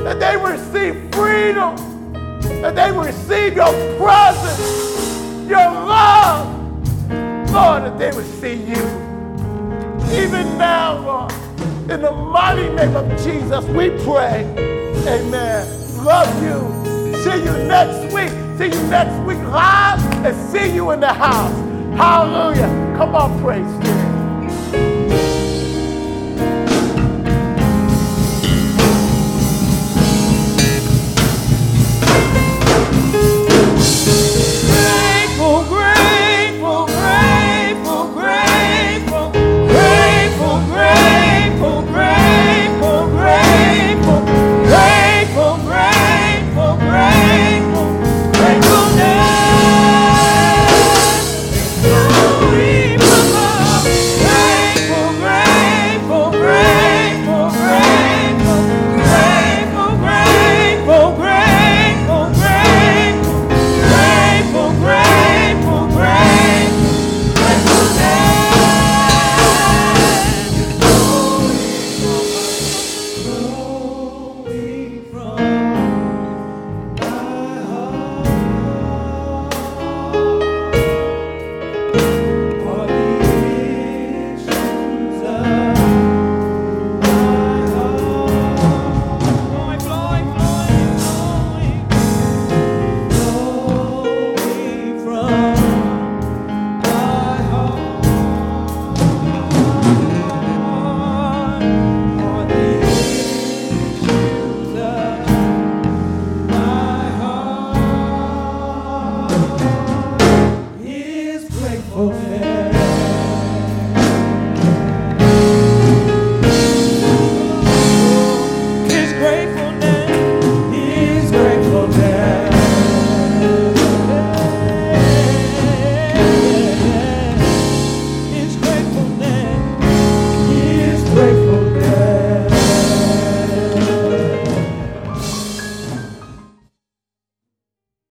that 0.08 0.20
they 0.20 0.36
receive 0.38 1.14
freedom, 1.14 1.76
that 2.62 2.74
they 2.74 2.92
will 2.92 3.04
receive 3.04 3.54
your 3.56 3.72
presence, 3.98 5.48
your 5.48 5.58
love. 5.58 6.54
Lord, 7.52 7.84
that 7.84 7.98
they 7.98 8.10
will 8.10 8.24
see 8.40 8.54
you. 8.54 8.84
Even 10.12 10.58
now, 10.58 10.98
Lord, 10.98 11.32
in 11.90 12.02
the 12.02 12.12
mighty 12.12 12.68
name 12.70 12.94
of 12.96 13.08
Jesus, 13.22 13.64
we 13.66 13.90
pray. 14.04 14.44
Amen. 15.06 16.04
Love 16.04 16.42
you. 16.42 17.14
See 17.22 17.38
you 17.44 17.52
next 17.66 18.12
week. 18.12 18.30
See 18.58 18.66
you 18.76 18.88
next 18.88 19.16
week 19.26 19.38
live 19.38 20.00
and 20.24 20.50
see 20.50 20.74
you 20.74 20.90
in 20.90 21.00
the 21.00 21.12
house. 21.12 21.54
Hallelujah. 21.96 22.96
Come 22.96 23.14
on, 23.14 23.40
praise 23.42 23.97